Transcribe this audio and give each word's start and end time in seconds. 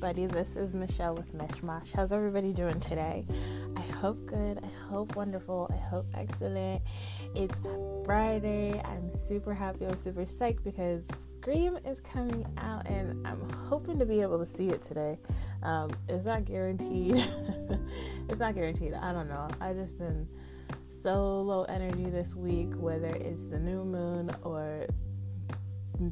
everybody. 0.00 0.26
This 0.26 0.54
is 0.54 0.74
Michelle 0.74 1.16
with 1.16 1.36
Mishmash. 1.36 1.92
How's 1.92 2.12
everybody 2.12 2.52
doing 2.52 2.78
today? 2.78 3.26
I 3.76 3.80
hope 3.80 4.26
good. 4.26 4.60
I 4.62 4.88
hope 4.88 5.16
wonderful. 5.16 5.68
I 5.74 5.76
hope 5.76 6.06
excellent. 6.14 6.82
It's 7.34 7.56
Friday. 8.04 8.80
I'm 8.84 9.10
super 9.26 9.52
happy. 9.52 9.86
I'm 9.86 9.98
super 9.98 10.24
psyched 10.24 10.62
because 10.62 11.02
Scream 11.40 11.80
is 11.84 11.98
coming 11.98 12.46
out 12.58 12.86
and 12.86 13.26
I'm 13.26 13.50
hoping 13.50 13.98
to 13.98 14.06
be 14.06 14.22
able 14.22 14.38
to 14.38 14.46
see 14.46 14.68
it 14.68 14.84
today. 14.84 15.18
Um, 15.64 15.90
it's 16.08 16.24
not 16.24 16.44
guaranteed. 16.44 17.16
it's 18.28 18.38
not 18.38 18.54
guaranteed. 18.54 18.94
I 18.94 19.12
don't 19.12 19.28
know. 19.28 19.48
I 19.60 19.72
just 19.72 19.98
been 19.98 20.28
so 20.86 21.40
low 21.40 21.64
energy 21.64 22.04
this 22.04 22.36
week, 22.36 22.70
whether 22.76 23.08
it's 23.08 23.46
the 23.48 23.58
new 23.58 23.82
moon 23.82 24.30
or 24.44 24.86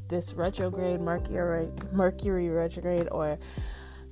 this 0.08 0.32
retrograde 0.34 1.00
Mercury 1.00 1.68
Mercury 1.92 2.48
retrograde 2.48 3.08
or 3.10 3.38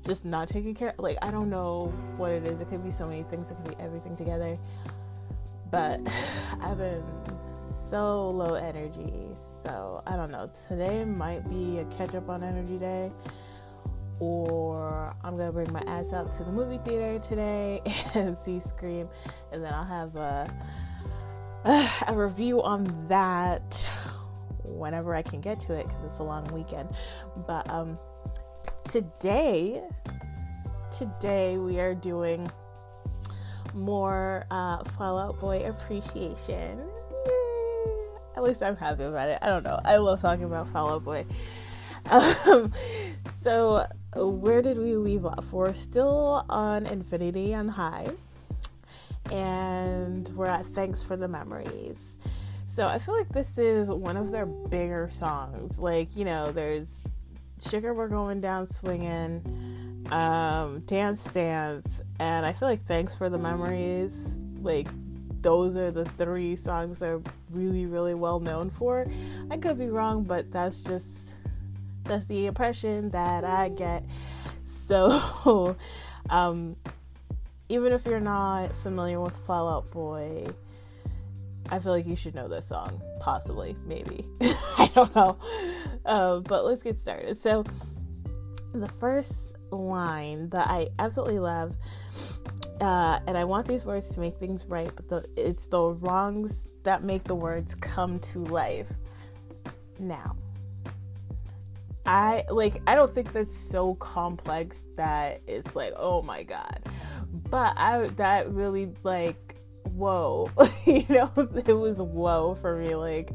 just 0.04 0.24
not 0.24 0.48
taking 0.48 0.74
care 0.74 0.94
like 0.98 1.18
I 1.22 1.30
don't 1.30 1.50
know 1.50 1.92
what 2.16 2.30
it 2.30 2.44
is. 2.46 2.60
It 2.60 2.68
could 2.68 2.84
be 2.84 2.90
so 2.90 3.06
many 3.06 3.22
things, 3.24 3.50
it 3.50 3.54
could 3.54 3.76
be 3.76 3.82
everything 3.82 4.16
together. 4.16 4.58
But 5.70 6.00
I've 6.60 6.78
been 6.78 7.04
so 7.60 8.30
low 8.30 8.54
energy. 8.54 9.36
So 9.62 10.02
I 10.06 10.16
don't 10.16 10.30
know. 10.30 10.50
Today 10.68 11.04
might 11.04 11.48
be 11.48 11.78
a 11.78 11.84
catch 11.86 12.14
up 12.14 12.28
on 12.28 12.42
energy 12.42 12.78
day. 12.78 13.10
Or 14.20 15.14
I'm 15.24 15.36
gonna 15.36 15.52
bring 15.52 15.72
my 15.72 15.82
ass 15.86 16.12
out 16.12 16.32
to 16.34 16.44
the 16.44 16.52
movie 16.52 16.78
theater 16.84 17.18
today 17.18 17.82
and 18.14 18.38
see 18.38 18.60
Scream, 18.60 19.08
and 19.52 19.62
then 19.64 19.74
I'll 19.74 19.84
have 19.84 20.14
a 20.14 20.54
a 22.06 22.14
review 22.14 22.62
on 22.62 23.06
that 23.08 23.86
whenever 24.64 25.14
I 25.14 25.22
can 25.22 25.40
get 25.40 25.58
to 25.60 25.74
it 25.74 25.86
because 25.88 26.04
it's 26.04 26.18
a 26.18 26.22
long 26.22 26.44
weekend. 26.52 26.90
But 27.46 27.68
um, 27.70 27.98
today, 28.84 29.82
today 30.98 31.58
we 31.58 31.80
are 31.80 31.94
doing 31.94 32.48
more 33.74 34.46
uh, 34.50 34.84
Fall 34.84 35.18
Out 35.18 35.40
Boy 35.40 35.68
appreciation. 35.68 36.78
Yay. 37.26 38.06
At 38.36 38.44
least 38.44 38.62
I'm 38.62 38.76
happy 38.76 39.02
about 39.02 39.28
it. 39.28 39.38
I 39.42 39.46
don't 39.48 39.64
know. 39.64 39.80
I 39.84 39.96
love 39.96 40.20
talking 40.20 40.44
about 40.44 40.68
Fall 40.68 40.90
Out 40.90 41.04
Boy. 41.04 41.26
Um, 42.10 42.70
so 43.40 43.86
where 44.14 44.60
did 44.60 44.76
we 44.76 44.94
leave 44.94 45.24
off? 45.24 45.50
We're 45.50 45.72
still 45.72 46.44
on 46.50 46.84
Infinity 46.86 47.54
on 47.54 47.66
High, 47.66 48.10
and 49.32 50.28
we're 50.36 50.48
at 50.48 50.66
Thanks 50.66 51.02
for 51.02 51.16
the 51.16 51.26
Memories. 51.26 51.96
So 52.74 52.86
I 52.86 52.98
feel 52.98 53.16
like 53.16 53.30
this 53.30 53.56
is 53.56 53.88
one 53.88 54.18
of 54.18 54.32
their 54.32 54.44
bigger 54.44 55.08
songs. 55.10 55.78
Like, 55.78 56.14
you 56.14 56.26
know, 56.26 56.52
there's 56.52 57.02
Sugar 57.68 57.94
We're 57.94 58.08
Going 58.08 58.40
Down 58.40 58.66
Swinging, 58.66 60.06
um, 60.10 60.80
Dance 60.80 61.24
Dance, 61.24 62.02
and 62.18 62.44
I 62.44 62.52
feel 62.52 62.68
like 62.68 62.86
Thanks 62.86 63.14
for 63.14 63.28
the 63.28 63.38
Memories, 63.38 64.14
like, 64.60 64.88
those 65.40 65.76
are 65.76 65.90
the 65.90 66.06
three 66.06 66.56
songs 66.56 66.98
they're 66.98 67.20
really, 67.50 67.86
really 67.86 68.14
well 68.14 68.40
known 68.40 68.70
for. 68.70 69.06
I 69.50 69.58
could 69.58 69.78
be 69.78 69.88
wrong, 69.88 70.24
but 70.24 70.50
that's 70.50 70.82
just 70.82 71.34
that's 72.04 72.24
the 72.26 72.46
impression 72.46 73.10
that 73.10 73.44
I 73.44 73.68
get. 73.68 74.04
So, 74.88 75.76
um, 76.30 76.76
even 77.68 77.92
if 77.92 78.04
you're 78.06 78.20
not 78.20 78.74
familiar 78.76 79.20
with 79.20 79.34
Fall 79.46 79.68
Out 79.68 79.90
Boy, 79.90 80.46
I 81.70 81.78
feel 81.78 81.92
like 81.92 82.06
you 82.06 82.16
should 82.16 82.34
know 82.34 82.48
this 82.48 82.66
song, 82.66 83.00
possibly, 83.20 83.76
maybe. 83.86 84.26
I 84.40 84.90
don't 84.94 85.14
know. 85.14 85.38
Uh, 86.04 86.40
but 86.40 86.64
let's 86.64 86.82
get 86.82 87.00
started. 87.00 87.40
So, 87.40 87.64
the 88.72 88.88
first 88.88 89.52
line 89.70 90.48
that 90.50 90.68
I 90.68 90.88
absolutely 90.98 91.38
love, 91.38 91.76
uh, 92.80 93.20
and 93.26 93.38
I 93.38 93.44
want 93.44 93.66
these 93.66 93.84
words 93.84 94.10
to 94.10 94.20
make 94.20 94.36
things 94.38 94.66
right, 94.66 94.90
but 94.94 95.08
the, 95.08 95.24
it's 95.36 95.66
the 95.66 95.80
wrongs 95.80 96.66
that 96.82 97.02
make 97.02 97.24
the 97.24 97.34
words 97.34 97.74
come 97.74 98.18
to 98.20 98.44
life. 98.44 98.92
Now, 99.98 100.36
I 102.06 102.44
like, 102.50 102.82
I 102.86 102.94
don't 102.94 103.14
think 103.14 103.32
that's 103.32 103.56
so 103.56 103.94
complex 103.94 104.84
that 104.96 105.40
it's 105.46 105.74
like, 105.74 105.94
oh 105.96 106.20
my 106.22 106.42
god. 106.42 106.80
But 107.50 107.74
I, 107.76 108.08
that 108.16 108.52
really, 108.52 108.92
like, 109.02 109.43
whoa. 109.88 110.50
you 110.86 111.04
know, 111.08 111.30
it 111.36 111.76
was 111.76 111.98
whoa 111.98 112.56
for 112.60 112.76
me. 112.76 112.94
Like, 112.94 113.32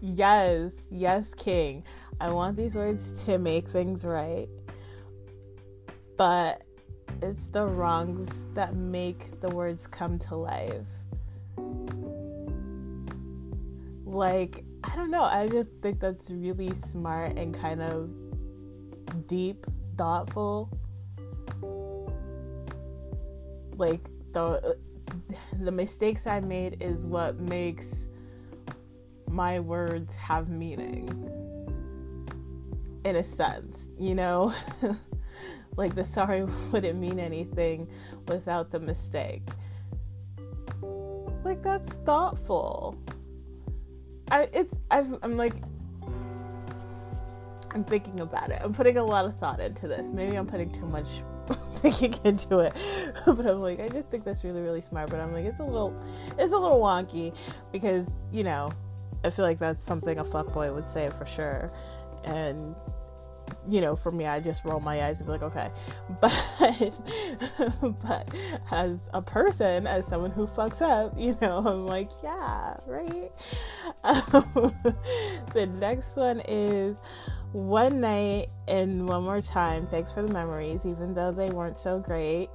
yes, 0.00 0.72
yes, 0.90 1.32
King. 1.36 1.84
I 2.20 2.30
want 2.30 2.56
these 2.56 2.74
words 2.74 3.10
to 3.24 3.38
make 3.38 3.68
things 3.68 4.04
right. 4.04 4.48
But 6.16 6.62
it's 7.22 7.46
the 7.46 7.64
wrongs 7.64 8.46
that 8.54 8.74
make 8.74 9.40
the 9.40 9.48
words 9.48 9.86
come 9.86 10.18
to 10.20 10.36
life. 10.36 10.86
Like, 14.04 14.64
I 14.82 14.94
don't 14.96 15.10
know. 15.10 15.24
I 15.24 15.48
just 15.48 15.68
think 15.82 16.00
that's 16.00 16.30
really 16.30 16.74
smart 16.74 17.36
and 17.36 17.54
kind 17.54 17.82
of 17.82 18.08
deep, 19.26 19.66
thoughtful. 19.96 20.70
Like, 23.76 24.00
the 24.32 24.78
the 25.60 25.72
mistakes 25.72 26.26
I 26.26 26.40
made 26.40 26.82
is 26.82 27.04
what 27.04 27.38
makes 27.40 28.06
my 29.28 29.60
words 29.60 30.14
have 30.16 30.48
meaning. 30.48 31.08
In 33.04 33.16
a 33.16 33.22
sense, 33.22 33.86
you 33.98 34.14
know? 34.14 34.52
like 35.76 35.94
the 35.94 36.04
sorry 36.04 36.44
wouldn't 36.72 36.98
mean 36.98 37.18
anything 37.20 37.88
without 38.26 38.70
the 38.70 38.80
mistake. 38.80 39.42
Like 41.44 41.62
that's 41.62 41.92
thoughtful. 42.04 42.98
I 44.30 44.48
it's 44.52 44.74
I've, 44.90 45.16
I'm 45.22 45.36
like 45.36 45.54
I'm 47.70 47.84
thinking 47.84 48.20
about 48.20 48.50
it. 48.50 48.60
I'm 48.62 48.72
putting 48.72 48.96
a 48.96 49.04
lot 49.04 49.26
of 49.26 49.38
thought 49.38 49.60
into 49.60 49.86
this. 49.86 50.08
Maybe 50.12 50.36
I'm 50.36 50.46
putting 50.46 50.72
too 50.72 50.86
much 50.86 51.22
thinking 51.82 52.14
into 52.24 52.58
it. 52.58 52.74
but 53.26 53.46
I'm 53.46 53.60
like, 53.60 53.80
I 53.80 53.88
just 53.88 54.08
think 54.08 54.24
that's 54.24 54.44
really, 54.44 54.60
really 54.60 54.82
smart. 54.82 55.10
But 55.10 55.20
I'm 55.20 55.32
like, 55.32 55.44
it's 55.44 55.60
a 55.60 55.64
little, 55.64 55.94
it's 56.38 56.52
a 56.52 56.58
little 56.58 56.80
wonky 56.80 57.34
because 57.72 58.06
you 58.32 58.44
know, 58.44 58.72
I 59.24 59.30
feel 59.30 59.44
like 59.44 59.58
that's 59.58 59.84
something 59.84 60.18
a 60.18 60.24
fuckboy 60.24 60.74
would 60.74 60.88
say 60.88 61.10
for 61.18 61.26
sure. 61.26 61.72
And 62.24 62.74
you 63.68 63.80
know, 63.80 63.96
for 63.96 64.12
me, 64.12 64.26
I 64.26 64.40
just 64.40 64.64
roll 64.64 64.80
my 64.80 65.04
eyes 65.04 65.18
and 65.18 65.26
be 65.26 65.32
like, 65.32 65.42
okay. 65.42 65.70
But, 66.20 66.92
but 68.02 68.28
as 68.70 69.08
a 69.12 69.22
person, 69.22 69.86
as 69.86 70.06
someone 70.06 70.30
who 70.30 70.46
fucks 70.46 70.80
up, 70.80 71.14
you 71.18 71.36
know, 71.40 71.58
I'm 71.66 71.86
like, 71.86 72.10
yeah, 72.22 72.76
right. 72.86 73.32
Um, 74.04 74.74
the 75.54 75.66
next 75.66 76.16
one 76.16 76.42
is 76.48 76.96
one 77.56 78.02
night 78.02 78.50
and 78.68 79.08
one 79.08 79.22
more 79.22 79.40
time. 79.40 79.86
Thanks 79.86 80.12
for 80.12 80.20
the 80.20 80.30
memories, 80.30 80.84
even 80.84 81.14
though 81.14 81.32
they 81.32 81.48
weren't 81.48 81.78
so 81.78 81.98
great. 81.98 82.50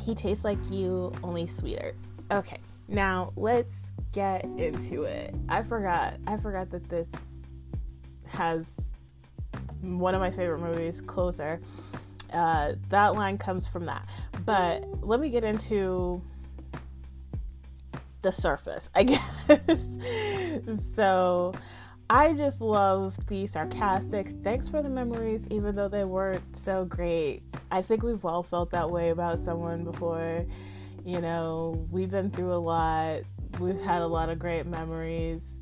He 0.00 0.16
tastes 0.16 0.44
like 0.44 0.58
you, 0.68 1.12
only 1.22 1.46
sweeter. 1.46 1.94
Okay, 2.32 2.58
now 2.88 3.32
let's 3.36 3.76
get 4.10 4.42
into 4.56 5.04
it. 5.04 5.32
I 5.48 5.62
forgot. 5.62 6.14
I 6.26 6.38
forgot 6.38 6.70
that 6.70 6.88
this 6.88 7.06
has 8.26 8.80
one 9.80 10.16
of 10.16 10.20
my 10.20 10.32
favorite 10.32 10.60
movies, 10.60 11.00
Closer. 11.00 11.60
Uh, 12.32 12.72
that 12.88 13.14
line 13.14 13.38
comes 13.38 13.68
from 13.68 13.86
that. 13.86 14.08
But 14.44 14.84
let 15.06 15.20
me 15.20 15.30
get 15.30 15.44
into 15.44 16.20
the 18.22 18.32
surface, 18.32 18.90
I 18.96 19.02
guess. 19.04 19.86
so 20.96 21.54
I 22.14 22.34
just 22.34 22.60
love 22.60 23.16
the 23.26 23.46
sarcastic, 23.46 24.34
thanks 24.44 24.68
for 24.68 24.82
the 24.82 24.88
memories, 24.90 25.46
even 25.50 25.74
though 25.74 25.88
they 25.88 26.04
weren't 26.04 26.54
so 26.54 26.84
great. 26.84 27.40
I 27.70 27.80
think 27.80 28.02
we've 28.02 28.22
all 28.22 28.42
felt 28.42 28.70
that 28.72 28.90
way 28.90 29.08
about 29.08 29.38
someone 29.38 29.82
before. 29.82 30.44
You 31.06 31.22
know, 31.22 31.88
we've 31.90 32.10
been 32.10 32.30
through 32.30 32.52
a 32.52 32.60
lot, 32.60 33.20
we've 33.58 33.80
had 33.80 34.02
a 34.02 34.06
lot 34.06 34.28
of 34.28 34.38
great 34.38 34.66
memories. 34.66 35.54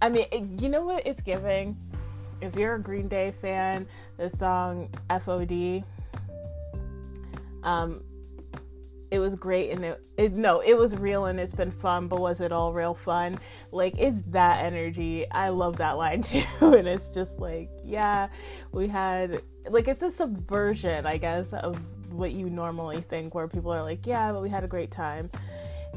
I 0.00 0.08
mean, 0.08 0.56
you 0.58 0.70
know 0.70 0.80
what 0.80 1.06
it's 1.06 1.20
giving? 1.20 1.76
If 2.40 2.56
you're 2.56 2.76
a 2.76 2.80
Green 2.80 3.06
Day 3.06 3.32
fan, 3.32 3.86
the 4.16 4.30
song 4.30 4.88
FOD, 5.10 5.84
um, 7.64 8.02
it 9.12 9.18
was 9.18 9.34
great 9.34 9.70
and 9.70 9.84
it, 9.84 10.02
it, 10.16 10.32
no 10.32 10.60
it 10.60 10.76
was 10.76 10.96
real 10.96 11.26
and 11.26 11.38
it's 11.38 11.54
been 11.54 11.70
fun 11.70 12.08
but 12.08 12.18
was 12.18 12.40
it 12.40 12.50
all 12.50 12.72
real 12.72 12.94
fun 12.94 13.38
like 13.70 13.94
it's 13.98 14.22
that 14.28 14.64
energy 14.64 15.30
i 15.32 15.50
love 15.50 15.76
that 15.76 15.98
line 15.98 16.22
too 16.22 16.42
and 16.60 16.88
it's 16.88 17.10
just 17.10 17.38
like 17.38 17.68
yeah 17.84 18.26
we 18.72 18.88
had 18.88 19.42
like 19.68 19.86
it's 19.86 20.02
a 20.02 20.10
subversion 20.10 21.04
i 21.04 21.18
guess 21.18 21.52
of 21.52 21.78
what 22.10 22.32
you 22.32 22.48
normally 22.48 23.02
think 23.02 23.34
where 23.34 23.46
people 23.46 23.70
are 23.70 23.82
like 23.82 24.06
yeah 24.06 24.32
but 24.32 24.40
we 24.42 24.48
had 24.48 24.64
a 24.64 24.68
great 24.68 24.90
time 24.90 25.30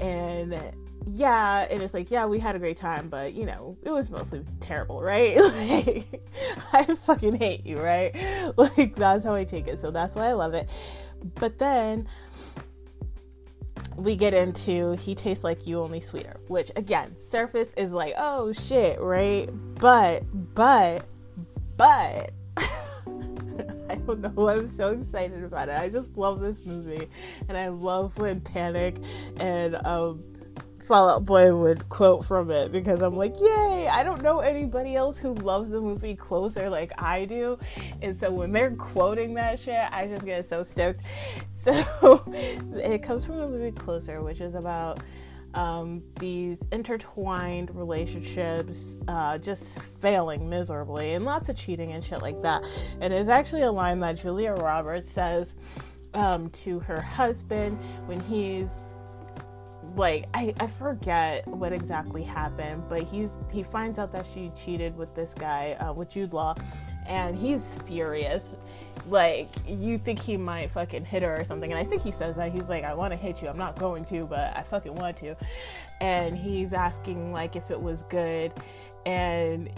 and 0.02 0.60
yeah, 1.08 1.68
and 1.70 1.84
it's 1.84 1.94
like, 1.94 2.10
yeah, 2.10 2.26
we 2.26 2.40
had 2.40 2.56
a 2.56 2.60
great 2.60 2.78
time, 2.78 3.10
but 3.10 3.34
you 3.34 3.46
know, 3.46 3.78
it 3.84 3.92
was 3.92 4.10
mostly 4.10 4.44
terrible, 4.60 5.02
right? 5.02 5.38
like, 5.40 6.28
I 6.74 6.84
fucking 6.84 7.36
hate 7.36 7.66
you, 7.66 7.80
right? 7.80 8.16
Like, 8.58 8.96
that's 8.96 9.24
how 9.24 9.34
I 9.34 9.44
take 9.44 9.68
it. 9.68 9.80
So 9.80 9.92
that's 9.92 10.16
why 10.16 10.28
I 10.28 10.34
love 10.34 10.54
it. 10.54 10.68
But 11.36 11.58
then 11.60 12.08
we 13.96 14.16
get 14.16 14.34
into 14.34 14.94
he 14.94 15.16
tastes 15.16 15.44
like 15.44 15.66
you 15.66 15.82
only 15.82 16.02
sweeter, 16.02 16.38
which 16.48 16.72
again, 16.76 17.16
surface 17.30 17.72
is 17.78 17.92
like, 17.92 18.14
oh 18.18 18.52
shit, 18.54 19.00
right? 19.00 19.50
But, 19.76 20.24
but, 20.54 21.06
but. 21.78 22.32
I 23.88 23.96
don't 23.96 24.20
know. 24.20 24.50
I'm 24.50 24.68
so 24.68 24.90
excited 24.90 25.44
about 25.44 25.70
it. 25.70 25.76
I 25.76 25.90
just 25.90 26.18
love 26.18 26.42
this 26.42 26.60
movie, 26.66 27.08
and 27.48 27.58
I 27.58 27.68
love 27.70 28.18
when 28.18 28.42
Panic 28.42 28.98
and 29.40 29.76
um, 29.86 30.24
Fall 30.86 31.10
Out 31.10 31.26
Boy 31.26 31.56
would 31.56 31.90
quote 31.90 32.26
from 32.26 32.52
it 32.52 32.72
because 32.72 33.02
I'm 33.02 33.16
like, 33.16 33.34
yay! 33.40 33.88
I 33.92 34.04
don't 34.04 34.22
know 34.22 34.40
anybody 34.40 34.96
else 34.96 35.18
who 35.18 35.34
loves 35.34 35.72
the 35.72 35.82
movie 35.82 36.16
closer 36.16 36.70
like 36.70 36.92
I 36.98 37.26
do, 37.26 37.58
and 38.02 38.20
so 38.20 38.32
when 38.32 38.52
they're 38.52 38.72
quoting 38.72 39.34
that 39.36 39.60
shit, 39.60 39.88
I 39.92 40.08
just 40.08 40.26
get 40.26 40.46
so 40.46 40.64
stoked. 40.64 41.02
So 41.66 42.24
it 42.76 43.02
comes 43.02 43.26
from 43.26 43.40
the 43.40 43.48
movie 43.48 43.72
Closer, 43.72 44.22
which 44.22 44.40
is 44.40 44.54
about 44.54 45.00
um, 45.56 46.04
these 46.20 46.62
intertwined 46.72 47.76
relationships 47.76 48.98
uh, 49.08 49.40
just 49.40 49.82
failing 49.82 50.48
miserably 50.48 51.14
and 51.14 51.26
lots 51.26 51.50
of 51.50 51.56
cheating 51.56 51.94
and 51.94 52.04
shit 52.04 52.22
like 52.22 52.40
that. 52.44 52.62
And 53.02 53.12
it's 53.12 53.30
actually 53.30 53.64
a 53.64 53.72
line 53.72 54.00
that 54.02 54.18
Julia 54.18 54.54
Roberts 54.54 55.10
says 55.10 55.56
um, 56.14 56.50
to 56.52 56.80
her 56.82 57.02
husband 57.02 57.80
when 58.06 58.20
he's 58.20 58.85
like 59.96 60.26
I, 60.34 60.54
I 60.60 60.68
forget 60.68 61.48
what 61.48 61.72
exactly 61.74 62.24
happened, 62.24 62.84
but 62.90 63.04
he's 63.04 63.38
he 63.52 63.64
finds 63.64 64.00
out 64.00 64.12
that 64.12 64.26
she 64.34 64.52
cheated 64.56 64.98
with 64.98 65.14
this 65.16 65.34
guy 65.34 65.74
uh, 65.74 65.94
with 65.94 66.10
Jude 66.10 66.34
Law, 66.34 66.56
and 67.08 67.38
he's 67.38 67.76
furious. 67.86 68.56
Like 69.10 69.50
you 69.68 69.98
think 69.98 70.20
he 70.20 70.38
might 70.38 70.72
fucking 70.72 71.06
hit 71.06 71.24
her 71.24 71.40
or 71.40 71.44
something, 71.44 71.72
and 71.72 71.80
I 71.80 71.84
think 71.84 72.02
he 72.02 72.12
says 72.12 72.36
that. 72.36 72.52
He's 72.52 72.68
like, 72.68 72.84
I 72.84 72.94
want 72.94 73.14
to 73.14 73.18
hit 73.18 73.42
you, 73.42 73.48
I'm 73.48 73.58
not 73.58 73.78
going 73.78 74.06
to, 74.06 74.26
but 74.26 74.56
I 74.56 74.64
fucking 74.64 74.96
want 74.96 75.18
to, 75.18 75.36
and 76.02 76.38
he's 76.38 76.74
asking 76.74 77.32
like 77.32 77.56
if 77.56 77.70
it 77.72 77.80
was 77.80 78.04
good, 78.10 78.52
and 79.06 79.70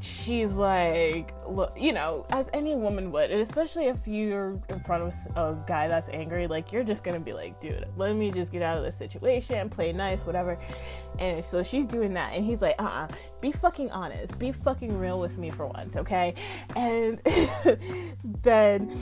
she's 0.00 0.54
like, 0.54 1.32
look, 1.46 1.76
you 1.78 1.92
know, 1.92 2.26
as 2.30 2.48
any 2.52 2.74
woman 2.74 3.10
would, 3.12 3.30
and 3.30 3.40
especially 3.40 3.86
if 3.86 4.06
you're 4.06 4.60
in 4.68 4.80
front 4.80 5.02
of 5.02 5.36
a 5.36 5.58
guy 5.66 5.88
that's 5.88 6.08
angry, 6.10 6.46
like 6.46 6.72
you're 6.72 6.84
just 6.84 7.02
gonna 7.02 7.20
be 7.20 7.32
like, 7.32 7.60
dude, 7.60 7.86
let 7.96 8.14
me 8.14 8.30
just 8.30 8.52
get 8.52 8.62
out 8.62 8.76
of 8.76 8.84
this 8.84 8.96
situation, 8.96 9.68
play 9.68 9.92
nice, 9.92 10.20
whatever. 10.20 10.58
And 11.18 11.44
so 11.44 11.62
she's 11.62 11.86
doing 11.86 12.14
that, 12.14 12.34
and 12.34 12.44
he's 12.44 12.62
like, 12.62 12.76
uh 12.78 12.84
uh-uh, 12.84 13.04
uh 13.04 13.08
be 13.40 13.52
fucking 13.52 13.90
honest, 13.90 14.38
be 14.38 14.52
fucking 14.52 14.96
real 14.96 15.20
with 15.20 15.38
me 15.38 15.50
for 15.50 15.66
once, 15.66 15.96
okay? 15.96 16.34
And 16.76 17.20
then 18.42 18.96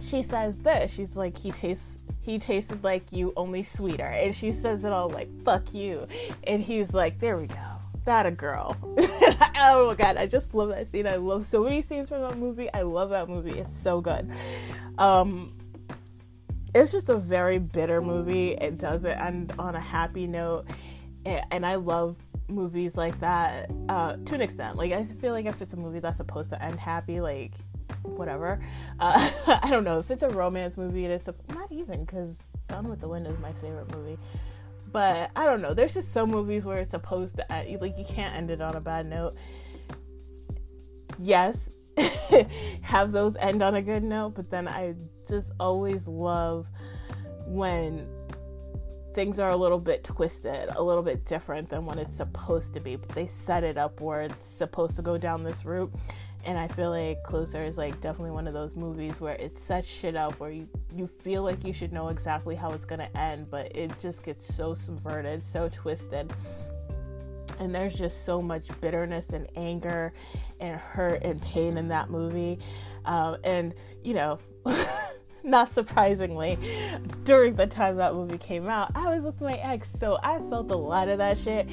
she 0.00 0.22
says 0.22 0.60
this, 0.60 0.92
she's 0.92 1.16
like, 1.16 1.36
he 1.36 1.50
tastes 1.50 1.98
he 2.20 2.38
tasted 2.38 2.84
like 2.84 3.10
you 3.10 3.32
only 3.38 3.62
sweeter 3.62 4.04
and 4.04 4.34
she 4.34 4.52
says 4.52 4.84
it 4.84 4.92
all 4.92 5.08
like 5.08 5.30
fuck 5.44 5.72
you 5.72 6.06
and 6.44 6.62
he's 6.62 6.92
like 6.92 7.18
there 7.20 7.38
we 7.38 7.46
go 7.46 7.67
that 8.08 8.26
a 8.26 8.30
girl. 8.30 8.76
oh 9.56 9.86
my 9.88 9.94
god, 9.94 10.16
I 10.16 10.26
just 10.26 10.54
love 10.54 10.70
that 10.70 10.90
scene. 10.90 11.06
I 11.06 11.16
love 11.16 11.44
so 11.44 11.62
many 11.62 11.82
scenes 11.82 12.08
from 12.08 12.22
that 12.22 12.38
movie. 12.38 12.72
I 12.72 12.82
love 12.82 13.10
that 13.10 13.28
movie. 13.28 13.58
It's 13.58 13.78
so 13.78 14.00
good. 14.00 14.30
Um 14.98 15.54
it's 16.74 16.92
just 16.92 17.08
a 17.08 17.16
very 17.16 17.58
bitter 17.58 18.00
movie. 18.00 18.52
It 18.52 18.78
doesn't 18.78 19.10
end 19.10 19.52
on 19.58 19.74
a 19.74 19.80
happy 19.80 20.26
note. 20.26 20.66
And 21.24 21.66
I 21.66 21.74
love 21.74 22.16
movies 22.48 22.96
like 22.96 23.18
that 23.20 23.70
uh, 23.88 24.16
to 24.16 24.34
an 24.34 24.40
extent. 24.40 24.76
Like 24.76 24.92
I 24.92 25.04
feel 25.04 25.32
like 25.32 25.46
if 25.46 25.60
it's 25.60 25.74
a 25.74 25.76
movie 25.76 25.98
that's 25.98 26.16
supposed 26.16 26.50
to 26.50 26.62
end 26.62 26.78
happy, 26.78 27.20
like 27.20 27.52
whatever. 28.02 28.64
Uh, 29.00 29.30
I 29.62 29.70
don't 29.70 29.84
know 29.84 29.98
if 29.98 30.10
it's 30.10 30.22
a 30.22 30.28
romance 30.30 30.76
movie. 30.76 31.04
It's 31.06 31.28
a, 31.28 31.34
not 31.54 31.70
even 31.72 32.04
because 32.04 32.36
Gone 32.68 32.88
with 32.88 33.00
the 33.00 33.08
Wind 33.08 33.26
is 33.26 33.38
my 33.38 33.52
favorite 33.54 33.94
movie. 33.94 34.18
But 34.90 35.30
I 35.36 35.44
don't 35.44 35.60
know. 35.60 35.74
There's 35.74 35.94
just 35.94 36.12
some 36.12 36.30
movies 36.30 36.64
where 36.64 36.78
it's 36.78 36.92
supposed 36.92 37.36
to 37.36 37.46
like 37.80 37.98
you 37.98 38.04
can't 38.04 38.34
end 38.34 38.50
it 38.50 38.60
on 38.60 38.74
a 38.74 38.80
bad 38.80 39.06
note. 39.06 39.34
Yes, 41.18 41.70
have 42.82 43.12
those 43.12 43.36
end 43.36 43.62
on 43.62 43.74
a 43.74 43.82
good 43.82 44.04
note, 44.04 44.34
but 44.34 44.50
then 44.50 44.68
I 44.68 44.94
just 45.28 45.52
always 45.58 46.06
love 46.06 46.66
when 47.46 48.08
things 49.14 49.38
are 49.38 49.50
a 49.50 49.56
little 49.56 49.80
bit 49.80 50.04
twisted, 50.04 50.68
a 50.76 50.82
little 50.82 51.02
bit 51.02 51.24
different 51.24 51.68
than 51.68 51.84
what 51.84 51.98
it's 51.98 52.16
supposed 52.16 52.72
to 52.74 52.80
be, 52.80 52.96
but 52.96 53.08
they 53.10 53.26
set 53.26 53.64
it 53.64 53.76
up 53.76 54.00
where 54.00 54.22
it's 54.22 54.46
supposed 54.46 54.94
to 54.96 55.02
go 55.02 55.18
down 55.18 55.42
this 55.42 55.64
route 55.64 55.92
and 56.44 56.58
I 56.58 56.68
feel 56.68 56.90
like 56.90 57.22
Closer 57.24 57.64
is 57.64 57.76
like 57.76 58.00
definitely 58.00 58.30
one 58.30 58.46
of 58.46 58.54
those 58.54 58.76
movies 58.76 59.20
where 59.20 59.34
it 59.34 59.54
sets 59.54 59.88
shit 59.88 60.16
up 60.16 60.38
where 60.40 60.50
you 60.50 60.68
you 60.94 61.06
feel 61.06 61.42
like 61.42 61.64
you 61.64 61.72
should 61.72 61.92
know 61.92 62.08
exactly 62.08 62.54
how 62.54 62.70
it's 62.70 62.84
gonna 62.84 63.10
end, 63.14 63.50
but 63.50 63.74
it 63.76 63.92
just 64.00 64.22
gets 64.22 64.54
so 64.54 64.74
subverted, 64.74 65.44
so 65.44 65.68
twisted. 65.68 66.32
And 67.58 67.74
there's 67.74 67.94
just 67.94 68.24
so 68.24 68.40
much 68.40 68.68
bitterness 68.80 69.30
and 69.30 69.48
anger 69.56 70.12
and 70.60 70.78
hurt 70.78 71.22
and 71.24 71.42
pain 71.42 71.76
in 71.76 71.88
that 71.88 72.08
movie. 72.08 72.60
Um, 73.04 73.36
and, 73.42 73.74
you 74.04 74.14
know, 74.14 74.38
not 75.42 75.74
surprisingly, 75.74 76.56
during 77.24 77.56
the 77.56 77.66
time 77.66 77.96
that 77.96 78.14
movie 78.14 78.38
came 78.38 78.68
out, 78.68 78.92
I 78.94 79.12
was 79.12 79.24
with 79.24 79.40
my 79.40 79.54
ex, 79.54 79.88
so 79.98 80.18
I 80.22 80.38
felt 80.50 80.70
a 80.70 80.76
lot 80.76 81.08
of 81.08 81.18
that 81.18 81.36
shit. 81.36 81.66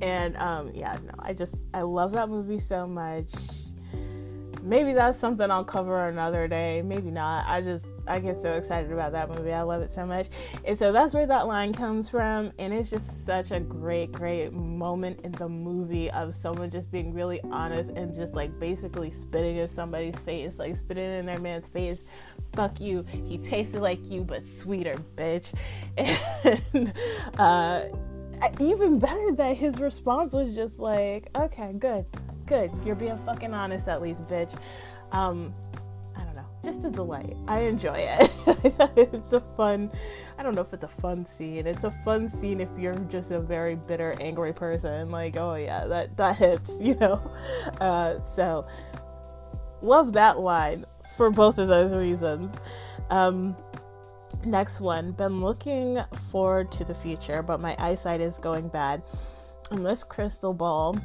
And 0.00 0.36
um, 0.36 0.70
yeah, 0.74 0.96
no, 1.04 1.12
I 1.18 1.32
just 1.32 1.56
I 1.74 1.82
love 1.82 2.12
that 2.12 2.28
movie 2.28 2.60
so 2.60 2.86
much 2.86 3.32
maybe 4.62 4.92
that's 4.92 5.18
something 5.18 5.50
I'll 5.50 5.64
cover 5.64 6.08
another 6.08 6.46
day. 6.46 6.82
Maybe 6.82 7.10
not. 7.10 7.46
I 7.46 7.60
just 7.60 7.86
I 8.06 8.18
get 8.18 8.40
so 8.40 8.52
excited 8.52 8.90
about 8.92 9.12
that 9.12 9.28
movie. 9.28 9.52
I 9.52 9.62
love 9.62 9.82
it 9.82 9.90
so 9.90 10.06
much. 10.06 10.28
And 10.64 10.78
so 10.78 10.92
that's 10.92 11.14
where 11.14 11.26
that 11.26 11.46
line 11.46 11.72
comes 11.72 12.08
from. 12.08 12.52
And 12.58 12.72
it's 12.72 12.90
just 12.90 13.24
such 13.26 13.50
a 13.50 13.60
great, 13.60 14.12
great 14.12 14.52
moment 14.52 15.20
in 15.24 15.32
the 15.32 15.48
movie 15.48 16.10
of 16.10 16.34
someone 16.34 16.70
just 16.70 16.90
being 16.90 17.12
really 17.12 17.40
honest 17.50 17.90
and 17.90 18.14
just 18.14 18.34
like 18.34 18.58
basically 18.58 19.10
spitting 19.10 19.56
in 19.56 19.68
somebody's 19.68 20.18
face, 20.20 20.58
like 20.58 20.76
spitting 20.76 21.12
in 21.12 21.26
their 21.26 21.40
man's 21.40 21.66
face. 21.66 22.04
Fuck 22.54 22.80
you. 22.80 23.04
He 23.24 23.38
tasted 23.38 23.80
like 23.80 24.10
you, 24.10 24.24
but 24.24 24.44
sweeter, 24.46 24.96
bitch. 25.16 25.52
And 26.74 26.92
uh 27.38 27.84
even 28.58 28.98
better 28.98 29.30
that 29.32 29.56
his 29.56 29.78
response 29.78 30.32
was 30.32 30.52
just 30.52 30.80
like, 30.80 31.28
okay, 31.36 31.72
good 31.78 32.04
good. 32.46 32.70
You're 32.84 32.94
being 32.94 33.18
fucking 33.24 33.54
honest 33.54 33.88
at 33.88 34.02
least, 34.02 34.26
bitch. 34.26 34.54
Um, 35.12 35.54
I 36.16 36.24
don't 36.24 36.34
know. 36.34 36.46
Just 36.64 36.84
a 36.84 36.90
delight. 36.90 37.36
I 37.48 37.60
enjoy 37.60 37.96
it. 37.96 38.30
it's 38.96 39.32
a 39.32 39.40
fun. 39.56 39.90
I 40.38 40.42
don't 40.42 40.54
know 40.54 40.62
if 40.62 40.72
it's 40.72 40.84
a 40.84 40.88
fun 40.88 41.26
scene. 41.26 41.66
It's 41.66 41.84
a 41.84 41.90
fun 42.04 42.28
scene 42.28 42.60
if 42.60 42.68
you're 42.78 42.94
just 42.94 43.30
a 43.30 43.40
very 43.40 43.74
bitter, 43.74 44.14
angry 44.20 44.52
person. 44.52 45.10
Like, 45.10 45.36
oh 45.36 45.54
yeah, 45.54 45.86
that 45.86 46.16
that 46.16 46.36
hits. 46.36 46.70
You 46.80 46.94
know. 46.96 47.30
Uh, 47.80 48.24
so 48.24 48.66
love 49.80 50.12
that 50.14 50.38
line 50.38 50.84
for 51.16 51.30
both 51.30 51.58
of 51.58 51.68
those 51.68 51.92
reasons. 51.92 52.54
Um, 53.10 53.56
next 54.44 54.80
one. 54.80 55.12
Been 55.12 55.40
looking 55.40 55.98
forward 56.30 56.72
to 56.72 56.84
the 56.84 56.94
future, 56.94 57.42
but 57.42 57.60
my 57.60 57.76
eyesight 57.78 58.20
is 58.20 58.38
going 58.38 58.68
bad. 58.68 59.02
And 59.70 59.86
this 59.86 60.04
crystal 60.04 60.52
ball 60.52 60.98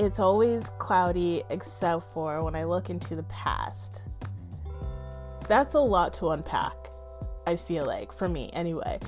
it's 0.00 0.18
always 0.18 0.64
cloudy 0.78 1.42
except 1.50 2.10
for 2.14 2.42
when 2.42 2.56
I 2.56 2.64
look 2.64 2.88
into 2.88 3.14
the 3.14 3.22
past. 3.24 4.02
That's 5.46 5.74
a 5.74 5.80
lot 5.80 6.14
to 6.14 6.30
unpack, 6.30 6.72
I 7.46 7.56
feel 7.56 7.84
like, 7.84 8.10
for 8.10 8.26
me 8.26 8.48
anyway. 8.54 8.98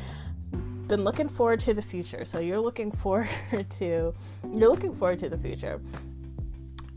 Been 0.88 1.02
looking 1.02 1.30
forward 1.30 1.60
to 1.60 1.72
the 1.72 1.80
future. 1.80 2.26
So 2.26 2.40
you're 2.40 2.60
looking 2.60 2.92
forward 3.02 3.30
to 3.78 4.14
you're 4.52 4.68
looking 4.68 4.94
forward 4.94 5.18
to 5.20 5.30
the 5.30 5.38
future. 5.38 5.80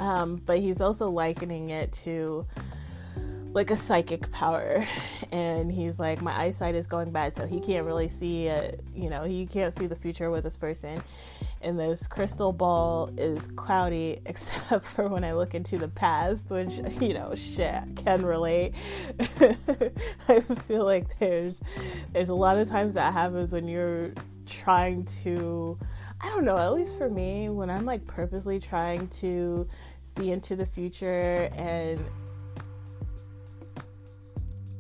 Um, 0.02 0.42
but 0.46 0.60
he's 0.60 0.82
also 0.82 1.10
likening 1.10 1.70
it 1.70 1.94
to 2.04 2.46
like 3.54 3.72
a 3.72 3.78
psychic 3.78 4.30
power 4.34 4.86
and 5.32 5.72
he's 5.72 5.98
like 5.98 6.22
my 6.22 6.38
eyesight 6.38 6.76
is 6.76 6.86
going 6.86 7.10
bad 7.12 7.34
so 7.38 7.48
he 7.48 7.62
can't 7.62 7.86
really 7.86 8.10
see 8.10 8.48
it 8.48 8.84
you 8.94 9.10
know 9.10 9.24
he 9.24 9.46
can't 9.46 9.74
see 9.74 9.88
the 9.88 9.96
future 9.96 10.30
with 10.30 10.44
this 10.44 10.58
person 10.58 11.02
and 11.62 11.80
this 11.80 12.08
crystal 12.08 12.52
ball 12.52 13.10
is 13.18 13.48
cloudy 13.56 14.20
except 14.26 14.86
for 14.86 15.08
when 15.08 15.24
i 15.24 15.34
look 15.34 15.56
into 15.56 15.78
the 15.78 15.88
past 15.88 16.50
which 16.50 16.80
you 17.02 17.14
know 17.14 17.34
shit 17.36 17.84
can 17.96 18.26
relate. 18.26 18.74
I 20.28 20.40
feel 20.68 20.86
like 20.86 21.18
there's 21.20 21.62
there's 22.14 22.30
a 22.30 22.36
lot 22.36 22.58
of 22.58 22.68
times 22.70 22.94
that 22.96 23.14
happens 23.14 23.54
when 23.54 23.68
you're 23.68 24.12
trying 24.46 25.06
to 25.24 25.78
i 26.22 26.30
don't 26.30 26.46
know 26.46 26.58
at 26.58 26.74
least 26.74 26.98
for 26.98 27.10
me 27.10 27.50
when 27.50 27.70
i'm 27.70 27.86
like 27.86 28.06
purposely 28.06 28.60
trying 28.60 29.08
to 29.08 29.68
see 30.04 30.32
into 30.32 30.56
the 30.56 30.66
future 30.66 31.50
and 31.56 32.00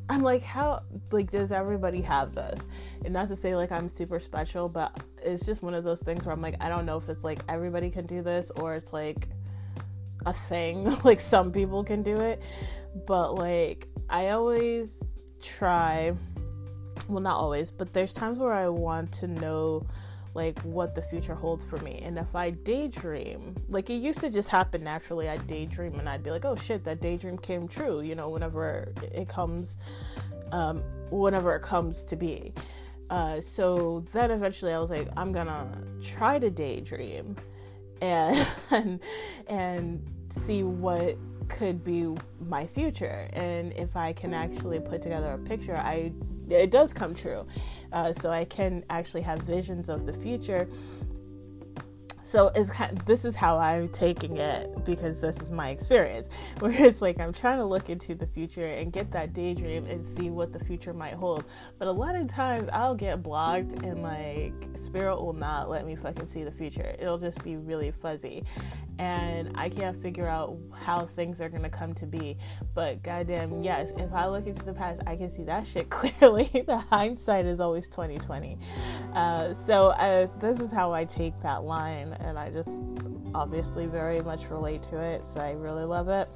I'm 0.07 0.21
like, 0.21 0.43
how, 0.43 0.83
like, 1.11 1.31
does 1.31 1.51
everybody 1.51 2.01
have 2.01 2.35
this? 2.35 2.59
And 3.03 3.13
not 3.13 3.27
to 3.29 3.35
say 3.35 3.55
like 3.55 3.71
I'm 3.71 3.89
super 3.89 4.19
special, 4.19 4.69
but 4.69 5.03
it's 5.21 5.45
just 5.45 5.63
one 5.63 5.73
of 5.73 5.83
those 5.83 6.01
things 6.01 6.25
where 6.25 6.33
I'm 6.33 6.41
like, 6.41 6.55
I 6.61 6.69
don't 6.69 6.85
know 6.85 6.97
if 6.97 7.09
it's 7.09 7.23
like 7.23 7.39
everybody 7.49 7.89
can 7.89 8.05
do 8.05 8.21
this 8.21 8.51
or 8.51 8.75
it's 8.75 8.93
like 8.93 9.27
a 10.25 10.33
thing, 10.33 10.97
like 11.03 11.19
some 11.19 11.51
people 11.51 11.83
can 11.83 12.03
do 12.03 12.19
it. 12.21 12.41
But 13.07 13.33
like, 13.35 13.87
I 14.09 14.29
always 14.29 15.03
try, 15.41 16.13
well, 17.07 17.21
not 17.21 17.37
always, 17.37 17.71
but 17.71 17.93
there's 17.93 18.13
times 18.13 18.37
where 18.37 18.53
I 18.53 18.69
want 18.69 19.11
to 19.13 19.27
know 19.27 19.87
like 20.35 20.59
what 20.61 20.93
the 20.93 21.01
future 21.01 21.33
holds 21.33 21.63
for 21.63 21.77
me. 21.77 22.01
And 22.03 22.19
if 22.19 22.35
I 22.35 22.51
daydream, 22.51 23.55
like 23.69 23.89
it 23.89 23.95
used 23.95 24.19
to 24.19 24.29
just 24.29 24.49
happen 24.49 24.83
naturally, 24.83 25.29
I'd 25.29 25.47
daydream 25.47 25.97
and 25.97 26.07
I'd 26.09 26.23
be 26.23 26.29
like, 26.29 26.43
oh 26.43 26.55
shit, 26.55 26.83
that 26.83 27.01
daydream 27.01 27.37
came 27.37 27.67
true, 27.67 28.01
you 28.01 28.15
know, 28.15 28.29
whenever 28.29 28.93
it 29.01 29.29
comes, 29.29 29.77
um, 30.51 30.83
whenever 31.09 31.55
it 31.55 31.61
comes 31.61 32.03
to 32.03 32.17
be. 32.17 32.53
Uh, 33.09 33.39
so 33.39 34.03
then 34.11 34.29
eventually 34.29 34.73
I 34.73 34.79
was 34.79 34.89
like, 34.89 35.07
I'm 35.15 35.31
gonna 35.31 35.71
try 36.03 36.37
to 36.37 36.51
daydream 36.51 37.37
and, 38.01 38.45
and 39.47 40.05
see 40.29 40.63
what 40.63 41.17
could 41.47 41.83
be 41.83 42.07
my 42.47 42.65
future 42.65 43.29
and 43.33 43.73
if 43.73 43.95
I 43.95 44.13
can 44.13 44.33
actually 44.33 44.79
put 44.79 45.01
together 45.01 45.33
a 45.33 45.37
picture, 45.37 45.77
I 45.77 46.11
it 46.49 46.71
does 46.71 46.93
come 46.93 47.15
true. 47.15 47.45
Uh, 47.91 48.13
so 48.13 48.29
I 48.29 48.45
can 48.45 48.83
actually 48.89 49.21
have 49.21 49.41
visions 49.41 49.89
of 49.89 50.05
the 50.05 50.13
future. 50.13 50.67
So 52.25 52.51
it's 52.55 52.71
this 53.05 53.23
is 53.23 53.35
how 53.35 53.59
I'm 53.59 53.87
taking 53.89 54.37
it 54.37 54.83
because 54.83 55.21
this 55.21 55.37
is 55.37 55.51
my 55.51 55.69
experience. 55.69 56.27
Where 56.59 56.73
it's 56.73 56.99
like 56.99 57.19
I'm 57.19 57.31
trying 57.31 57.59
to 57.59 57.65
look 57.65 57.91
into 57.91 58.15
the 58.15 58.25
future 58.25 58.65
and 58.65 58.91
get 58.91 59.11
that 59.11 59.33
daydream 59.33 59.85
and 59.85 60.03
see 60.17 60.31
what 60.31 60.51
the 60.51 60.57
future 60.57 60.91
might 60.91 61.13
hold. 61.13 61.43
But 61.77 61.87
a 61.87 61.91
lot 61.91 62.15
of 62.15 62.27
times 62.27 62.67
I'll 62.73 62.95
get 62.95 63.21
blocked 63.21 63.83
and 63.83 64.01
like 64.01 64.53
spirit 64.75 65.21
will 65.21 65.33
not 65.33 65.69
let 65.69 65.85
me 65.85 65.95
fucking 65.95 66.25
see 66.25 66.43
the 66.43 66.51
future. 66.51 66.95
It'll 66.97 67.19
just 67.19 67.43
be 67.43 67.57
really 67.57 67.91
fuzzy 67.91 68.43
and 68.99 69.51
I 69.55 69.69
can't 69.69 70.01
figure 70.01 70.27
out 70.27 70.57
how 70.73 71.05
things 71.05 71.41
are 71.41 71.49
gonna 71.49 71.69
come 71.69 71.93
to 71.95 72.05
be. 72.05 72.37
But 72.73 73.03
goddamn, 73.03 73.61
yes, 73.61 73.91
if 73.97 74.13
I 74.13 74.27
look 74.27 74.47
into 74.47 74.63
the 74.63 74.73
past, 74.73 75.01
I 75.05 75.15
can 75.15 75.29
see 75.29 75.43
that 75.43 75.67
shit 75.67 75.89
clearly. 75.91 76.63
the 76.65 76.77
hindsight 76.77 77.45
is 77.45 77.59
always 77.59 77.87
2020. 77.87 78.57
Uh, 79.13 79.53
so 79.53 79.87
uh, 79.89 80.27
this 80.39 80.59
is 80.59 80.71
how 80.71 80.93
I 80.93 81.05
take 81.05 81.39
that 81.41 81.63
line, 81.63 82.14
and 82.19 82.37
I 82.37 82.49
just 82.49 82.69
obviously 83.33 83.85
very 83.85 84.21
much 84.21 84.49
relate 84.49 84.83
to 84.83 84.99
it. 84.99 85.23
So 85.23 85.39
I 85.39 85.51
really 85.53 85.83
love 85.83 86.09
it. 86.09 86.29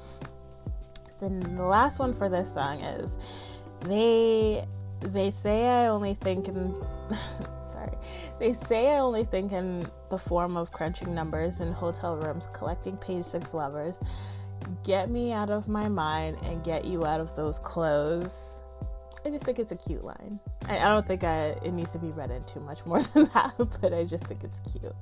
Then 1.20 1.40
the 1.56 1.64
last 1.64 1.98
one 1.98 2.14
for 2.14 2.28
this 2.28 2.52
song 2.52 2.80
is 2.80 3.10
they 3.80 4.64
they 5.00 5.30
say 5.30 5.66
I 5.66 5.86
only 5.86 6.14
think 6.14 6.48
in 6.48 6.74
sorry. 7.72 7.96
They 8.38 8.52
say 8.52 8.88
I 8.88 8.98
only 8.98 9.24
think 9.24 9.52
in 9.52 9.86
the 10.10 10.18
form 10.18 10.56
of 10.56 10.72
crunching 10.72 11.14
numbers 11.14 11.60
in 11.60 11.72
hotel 11.72 12.16
rooms, 12.16 12.48
collecting 12.52 12.96
page 12.96 13.24
six 13.24 13.54
lovers. 13.54 13.98
Get 14.84 15.10
me 15.10 15.32
out 15.32 15.50
of 15.50 15.68
my 15.68 15.88
mind 15.88 16.36
and 16.44 16.62
get 16.62 16.84
you 16.84 17.06
out 17.06 17.20
of 17.20 17.34
those 17.34 17.58
clothes. 17.60 18.60
I 19.24 19.30
just 19.30 19.44
think 19.44 19.58
it's 19.58 19.72
a 19.72 19.76
cute 19.76 20.04
line. 20.04 20.40
I, 20.66 20.78
I 20.78 20.84
don't 20.84 21.06
think 21.06 21.24
I, 21.24 21.48
it 21.62 21.72
needs 21.72 21.92
to 21.92 21.98
be 21.98 22.08
read 22.08 22.30
in 22.30 22.42
too 22.44 22.60
much 22.60 22.84
more 22.86 23.02
than 23.14 23.30
that, 23.34 23.54
but 23.80 23.92
I 23.92 24.04
just 24.04 24.24
think 24.24 24.44
it's 24.44 24.72
cute. 24.72 24.94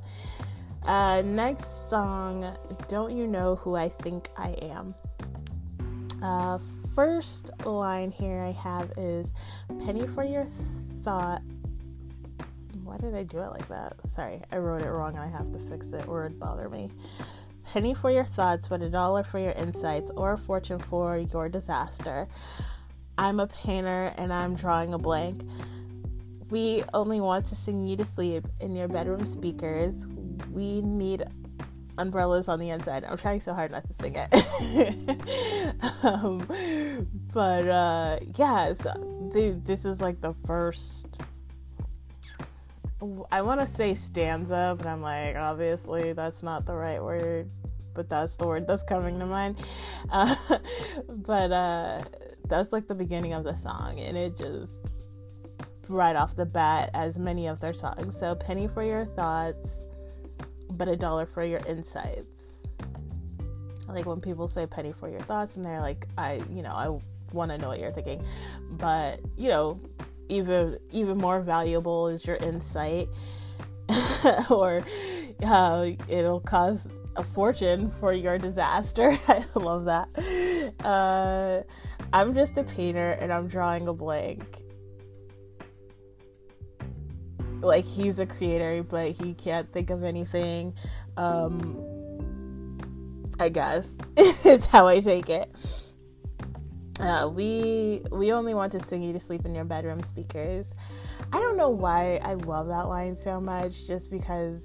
Uh, 0.84 1.22
next 1.22 1.68
song, 1.90 2.56
Don't 2.88 3.16
You 3.16 3.26
Know 3.26 3.56
Who 3.56 3.74
I 3.74 3.88
Think 3.88 4.28
I 4.36 4.50
Am? 4.62 4.94
Uh, 6.22 6.58
first 6.94 7.50
line 7.64 8.10
here 8.10 8.42
I 8.42 8.52
have 8.52 8.92
is 8.96 9.32
Penny 9.84 10.06
for 10.06 10.24
Your 10.24 10.46
Thought 11.04 11.42
why 12.88 12.96
did 12.96 13.14
I 13.14 13.22
do 13.22 13.38
it 13.38 13.50
like 13.50 13.68
that? 13.68 13.96
Sorry, 14.06 14.40
I 14.50 14.56
wrote 14.56 14.80
it 14.80 14.88
wrong 14.88 15.14
and 15.14 15.22
I 15.22 15.28
have 15.28 15.52
to 15.52 15.58
fix 15.58 15.92
it 15.92 16.08
or 16.08 16.24
it 16.24 16.30
would 16.30 16.40
bother 16.40 16.70
me. 16.70 16.90
Penny 17.64 17.92
for 17.92 18.10
your 18.10 18.24
thoughts, 18.24 18.66
but 18.66 18.80
a 18.80 18.88
dollar 18.88 19.22
for 19.22 19.38
your 19.38 19.52
insights, 19.52 20.10
or 20.16 20.32
a 20.32 20.38
fortune 20.38 20.78
for 20.78 21.18
your 21.18 21.50
disaster. 21.50 22.26
I'm 23.18 23.40
a 23.40 23.46
painter 23.46 24.14
and 24.16 24.32
I'm 24.32 24.54
drawing 24.54 24.94
a 24.94 24.98
blank. 24.98 25.42
We 26.48 26.82
only 26.94 27.20
want 27.20 27.44
to 27.48 27.54
sing 27.54 27.84
you 27.84 27.94
to 27.96 28.06
sleep 28.06 28.46
in 28.60 28.74
your 28.74 28.88
bedroom 28.88 29.26
speakers. 29.26 30.06
We 30.50 30.80
need 30.82 31.24
umbrellas 31.98 32.48
on 32.48 32.60
the 32.60 32.70
inside. 32.70 33.04
I'm 33.04 33.18
trying 33.18 33.40
so 33.40 33.54
hard 33.54 33.70
not 33.70 33.84
to 33.88 33.94
sing 33.94 34.14
it. 34.16 35.74
um, 36.02 37.08
but 37.32 37.68
uh, 37.68 38.18
yeah, 38.36 38.72
so 38.72 39.30
this 39.32 39.84
is 39.84 40.00
like 40.00 40.20
the 40.20 40.34
first 40.46 41.18
I 43.30 43.42
want 43.42 43.60
to 43.60 43.66
say 43.66 43.94
stanza, 43.94 44.74
but 44.76 44.86
I'm 44.86 45.02
like, 45.02 45.36
obviously, 45.36 46.12
that's 46.14 46.42
not 46.42 46.66
the 46.66 46.74
right 46.74 47.02
word, 47.02 47.48
but 47.94 48.08
that's 48.08 48.34
the 48.34 48.46
word 48.46 48.66
that's 48.66 48.82
coming 48.82 49.18
to 49.20 49.26
mind. 49.26 49.58
Uh, 50.10 50.34
but 51.08 51.52
uh, 51.52 52.02
that's 52.48 52.72
like 52.72 52.88
the 52.88 52.96
beginning 52.96 53.34
of 53.34 53.44
the 53.44 53.54
song, 53.54 54.00
and 54.00 54.16
it 54.16 54.36
just 54.36 54.74
right 55.88 56.16
off 56.16 56.34
the 56.34 56.46
bat, 56.46 56.90
as 56.92 57.18
many 57.18 57.46
of 57.46 57.60
their 57.60 57.72
songs. 57.72 58.18
So, 58.18 58.34
penny 58.34 58.66
for 58.66 58.82
your 58.82 59.04
thoughts, 59.04 59.76
but 60.70 60.88
a 60.88 60.96
dollar 60.96 61.26
for 61.26 61.44
your 61.44 61.60
insights. 61.66 62.26
Like 63.86 64.06
when 64.06 64.20
people 64.20 64.48
say 64.48 64.66
penny 64.66 64.92
for 64.92 65.08
your 65.08 65.20
thoughts, 65.20 65.56
and 65.56 65.64
they're 65.64 65.80
like, 65.80 66.06
I, 66.18 66.42
you 66.50 66.62
know, 66.62 66.72
I 66.72 66.98
want 67.32 67.50
to 67.50 67.58
know 67.58 67.68
what 67.68 67.80
you're 67.80 67.92
thinking, 67.92 68.24
but 68.72 69.20
you 69.36 69.48
know, 69.48 69.80
even 70.28 70.78
even 70.90 71.16
more 71.16 71.40
valuable 71.40 72.08
is 72.08 72.26
your 72.26 72.36
insight 72.36 73.08
or 74.50 74.84
uh, 75.42 75.90
it'll 76.08 76.40
cost 76.40 76.88
a 77.16 77.22
fortune 77.22 77.90
for 77.90 78.12
your 78.12 78.36
disaster. 78.36 79.18
I 79.28 79.44
love 79.54 79.86
that. 79.86 80.08
Uh, 80.84 81.62
i'm 82.12 82.34
just 82.34 82.56
a 82.56 82.64
painter 82.64 83.12
and 83.20 83.32
i'm 83.32 83.48
drawing 83.48 83.88
a 83.88 83.92
blank 83.92 84.62
like 87.60 87.84
he's 87.84 88.18
a 88.18 88.26
creator 88.26 88.82
but 88.82 89.12
he 89.12 89.34
can't 89.34 89.72
think 89.72 89.90
of 89.90 90.04
anything 90.04 90.74
um 91.16 91.84
i 93.38 93.48
guess 93.48 93.94
is 94.44 94.64
how 94.66 94.86
i 94.86 95.00
take 95.00 95.28
it 95.28 95.52
uh, 97.00 97.30
we 97.32 98.02
we 98.10 98.32
only 98.32 98.54
want 98.54 98.72
to 98.72 98.84
sing 98.86 99.02
you 99.02 99.12
to 99.12 99.20
sleep 99.20 99.44
in 99.44 99.54
your 99.54 99.64
bedroom 99.64 100.02
speakers. 100.02 100.70
I 101.32 101.40
don't 101.40 101.56
know 101.56 101.70
why 101.70 102.20
I 102.22 102.34
love 102.34 102.68
that 102.68 102.88
line 102.88 103.16
so 103.16 103.40
much, 103.40 103.86
just 103.86 104.10
because 104.10 104.62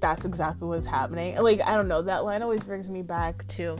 that's 0.00 0.24
exactly 0.24 0.68
what's 0.68 0.86
happening. 0.86 1.36
Like 1.40 1.62
I 1.62 1.74
don't 1.74 1.88
know, 1.88 2.02
that 2.02 2.24
line 2.24 2.42
always 2.42 2.62
brings 2.62 2.88
me 2.88 3.02
back 3.02 3.46
to 3.48 3.78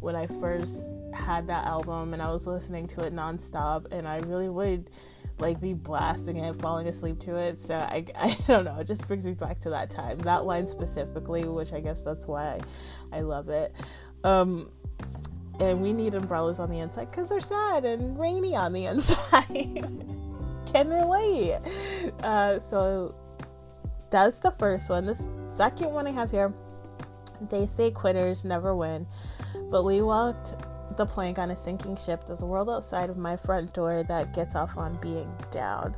when 0.00 0.14
I 0.14 0.26
first 0.40 0.80
had 1.12 1.48
that 1.48 1.66
album 1.66 2.12
and 2.14 2.22
I 2.22 2.30
was 2.30 2.46
listening 2.46 2.86
to 2.88 3.00
it 3.00 3.14
nonstop, 3.14 3.92
and 3.92 4.06
I 4.06 4.18
really 4.18 4.48
would 4.48 4.90
like 5.38 5.60
be 5.60 5.74
blasting 5.74 6.36
it, 6.38 6.60
falling 6.60 6.88
asleep 6.88 7.20
to 7.20 7.36
it. 7.36 7.58
So 7.58 7.76
I, 7.76 8.04
I 8.16 8.36
don't 8.46 8.64
know, 8.64 8.78
it 8.78 8.86
just 8.86 9.06
brings 9.06 9.24
me 9.24 9.32
back 9.32 9.58
to 9.60 9.70
that 9.70 9.90
time. 9.90 10.18
That 10.20 10.44
line 10.44 10.68
specifically, 10.68 11.44
which 11.44 11.72
I 11.72 11.80
guess 11.80 12.02
that's 12.02 12.26
why 12.26 12.60
I, 13.12 13.18
I 13.18 13.20
love 13.20 13.48
it. 13.48 13.74
Um, 14.24 14.70
and 15.60 15.80
we 15.80 15.92
need 15.92 16.14
umbrellas 16.14 16.60
on 16.60 16.70
the 16.70 16.78
inside 16.78 17.10
because 17.10 17.28
they're 17.28 17.40
sad 17.40 17.84
and 17.84 18.18
rainy 18.18 18.54
on 18.54 18.72
the 18.72 18.86
inside. 18.86 19.86
Can 20.72 20.88
relate. 20.88 21.58
Uh, 22.22 22.58
so 22.60 23.14
that's 24.10 24.38
the 24.38 24.52
first 24.52 24.88
one. 24.88 25.06
The 25.06 25.18
second 25.56 25.92
one 25.92 26.06
I 26.06 26.10
have 26.10 26.30
here 26.30 26.52
they 27.50 27.66
say 27.66 27.90
quitters 27.90 28.44
never 28.44 28.74
win, 28.74 29.06
but 29.70 29.84
we 29.84 30.00
walked 30.02 30.54
the 30.96 31.06
plank 31.06 31.38
on 31.38 31.50
a 31.50 31.56
sinking 31.56 31.96
ship. 31.96 32.26
There's 32.26 32.40
a 32.40 32.46
world 32.46 32.68
outside 32.70 33.10
of 33.10 33.16
my 33.16 33.36
front 33.36 33.72
door 33.74 34.04
that 34.08 34.34
gets 34.34 34.54
off 34.54 34.76
on 34.76 34.96
being 35.00 35.30
down. 35.50 35.94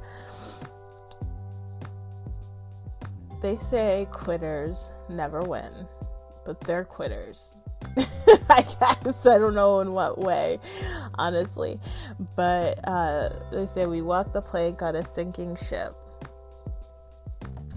They 3.42 3.56
say 3.56 4.06
quitters 4.12 4.90
never 5.08 5.42
win, 5.42 5.88
but 6.44 6.60
they're 6.60 6.84
quitters. 6.84 7.54
I 7.96 8.62
guess 8.78 9.24
I 9.24 9.38
don't 9.38 9.54
know 9.54 9.80
in 9.80 9.92
what 9.92 10.18
way, 10.18 10.58
honestly. 11.14 11.80
But 12.36 12.86
uh, 12.86 13.30
they 13.50 13.66
say 13.66 13.86
we 13.86 14.02
walked 14.02 14.34
the 14.34 14.42
plank 14.42 14.82
on 14.82 14.94
a 14.96 15.14
sinking 15.14 15.56
ship. 15.68 15.96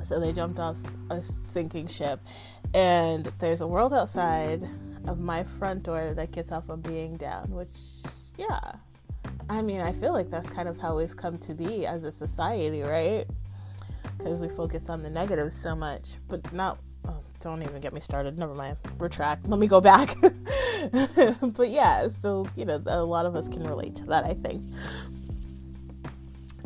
So 0.03 0.20
they 0.20 0.34
jumped 0.34 0.60
off 0.60 0.75
a 1.10 1.24
sinking 1.24 1.88
ship, 1.88 2.20
and 2.74 3.32
there's 3.39 3.62
a 3.62 3.67
world 3.67 3.93
outside 3.93 4.67
of 5.07 5.19
my 5.19 5.43
front 5.43 5.83
door 5.83 6.13
that 6.15 6.31
gets 6.31 6.51
off 6.51 6.69
on 6.69 6.81
being 6.81 7.17
down. 7.17 7.50
Which, 7.50 7.75
yeah, 8.38 8.74
I 9.50 9.62
mean, 9.62 9.81
I 9.81 9.91
feel 9.91 10.13
like 10.13 10.29
that's 10.29 10.50
kind 10.50 10.67
of 10.67 10.79
how 10.79 10.98
we've 10.98 11.15
come 11.15 11.38
to 11.39 11.53
be 11.53 11.86
as 11.86 12.03
a 12.03 12.12
society, 12.12 12.81
right? 12.81 13.25
Because 14.17 14.39
we 14.39 14.50
focus 14.50 14.89
on 14.89 15.03
the 15.03 15.10
negatives 15.10 15.55
so 15.55 15.75
much, 15.75 16.12
but 16.27 16.53
not 16.53 16.79
oh, 17.07 17.19
don't 17.41 17.62
even 17.62 17.81
get 17.81 17.93
me 17.93 18.00
started. 18.00 18.38
Never 18.38 18.53
mind. 18.53 18.77
Retract. 18.98 19.48
Let 19.48 19.60
me 19.60 19.67
go 19.67 19.81
back. 19.81 20.15
but 21.41 21.69
yeah, 21.69 22.07
so 22.22 22.48
you 22.55 22.65
know, 22.65 22.81
a 22.86 23.03
lot 23.03 23.25
of 23.25 23.36
us 23.36 23.48
can 23.48 23.63
relate 23.63 23.95
to 23.98 24.05
that. 24.05 24.24
I 24.24 24.33
think. 24.33 24.63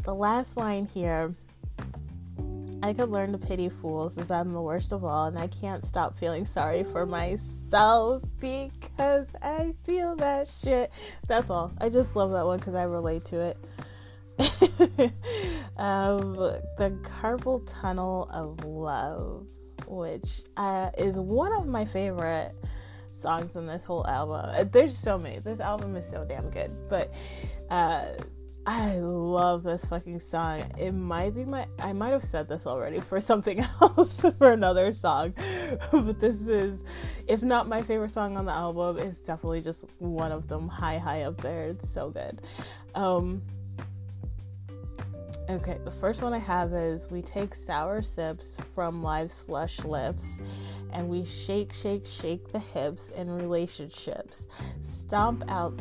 The 0.04 0.14
last 0.14 0.58
line 0.58 0.86
here. 0.86 1.34
I 2.84 2.94
could 2.94 3.10
learn 3.10 3.32
to 3.32 3.40
pity 3.40 3.70
fools 3.70 4.20
as 4.20 4.30
I'm 4.30 4.54
the 4.54 4.62
worst 4.62 4.92
of 4.94 5.04
all, 5.04 5.26
and 5.26 5.38
I 5.38 5.48
can't 5.48 5.84
stop 5.84 6.16
feeling 6.16 6.46
sorry 6.46 6.84
for 6.84 7.08
myself 7.08 7.57
because 8.40 9.28
I 9.42 9.74
feel 9.86 10.16
that 10.18 10.50
shit. 10.50 10.92
That's 11.28 11.50
all. 11.50 11.72
I 11.80 11.90
just 11.90 12.16
love 12.16 12.32
that 12.32 12.46
one 12.46 12.60
because 12.60 12.76
I 12.76 12.84
relate 12.84 13.26
to 13.26 13.40
it. 13.42 13.58
um, 15.78 16.36
the 16.78 16.98
carpal 17.04 17.64
tunnel 17.66 18.30
of 18.32 18.64
love, 18.64 19.46
which 19.88 20.44
uh, 20.58 20.92
is 20.98 21.18
one 21.18 21.52
of 21.54 21.68
my 21.68 21.86
favorite 21.86 22.54
songs 23.20 23.56
in 23.56 23.66
this 23.66 23.84
whole 23.84 24.06
album. 24.08 24.70
There's 24.72 24.96
so 24.96 25.18
many. 25.18 25.40
This 25.40 25.60
album 25.60 25.96
is 25.96 26.08
so 26.08 26.24
damn 26.24 26.50
good, 26.50 26.72
but 26.90 27.12
uh, 27.70 28.06
I 28.68 28.98
love 29.00 29.64
this 29.64 29.86
fucking 29.86 30.20
song. 30.20 30.70
It 30.78 30.92
might 30.92 31.34
be 31.34 31.46
my 31.46 31.68
I 31.80 31.94
might 31.94 32.10
have 32.10 32.26
said 32.26 32.50
this 32.50 32.68
already 32.68 33.00
for 33.00 33.22
something 33.22 33.66
else 33.82 34.26
for 34.38 34.52
another 34.52 34.92
song. 34.92 35.34
but 35.92 36.20
this 36.20 36.50
is 36.50 36.82
if 37.28 37.42
not 37.42 37.70
my 37.70 37.82
favorite 37.82 38.12
song 38.12 38.36
on 38.36 38.44
the 38.44 38.52
album, 38.52 38.98
it's 38.98 39.20
definitely 39.20 39.62
just 39.62 39.86
one 40.00 40.34
of 40.34 40.50
them 40.50 40.68
high 40.68 40.98
high 40.98 41.22
up 41.22 41.40
there. 41.40 41.70
It's 41.70 41.88
so 41.88 42.10
good. 42.10 42.42
Um 42.94 43.42
Okay, 45.50 45.78
the 45.86 45.92
first 45.92 46.22
one 46.22 46.34
I 46.34 46.40
have 46.40 46.74
is 46.74 47.10
we 47.10 47.22
take 47.22 47.56
sour 47.56 48.02
sips 48.02 48.58
from 48.76 49.02
live 49.02 49.32
slush 49.32 49.80
lips 49.86 50.24
and 50.92 51.08
we 51.08 51.24
shake, 51.24 51.72
shake, 51.72 52.06
shake 52.06 52.52
the 52.52 52.60
hips 52.60 53.04
in 53.16 53.32
relationships. 53.32 54.44
Stomp 54.82 55.46
out 55.48 55.80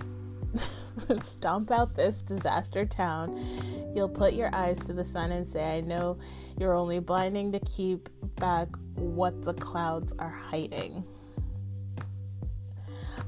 stomp 1.22 1.70
out 1.70 1.94
this 1.94 2.22
disaster 2.22 2.84
town. 2.84 3.92
You'll 3.94 4.08
put 4.08 4.34
your 4.34 4.54
eyes 4.54 4.78
to 4.84 4.92
the 4.92 5.04
sun 5.04 5.32
and 5.32 5.48
say, 5.48 5.78
I 5.78 5.80
know 5.80 6.18
you're 6.58 6.74
only 6.74 6.98
blinding 6.98 7.52
to 7.52 7.60
keep 7.60 8.08
back 8.36 8.68
what 8.94 9.44
the 9.44 9.54
clouds 9.54 10.12
are 10.18 10.30
hiding. 10.30 11.04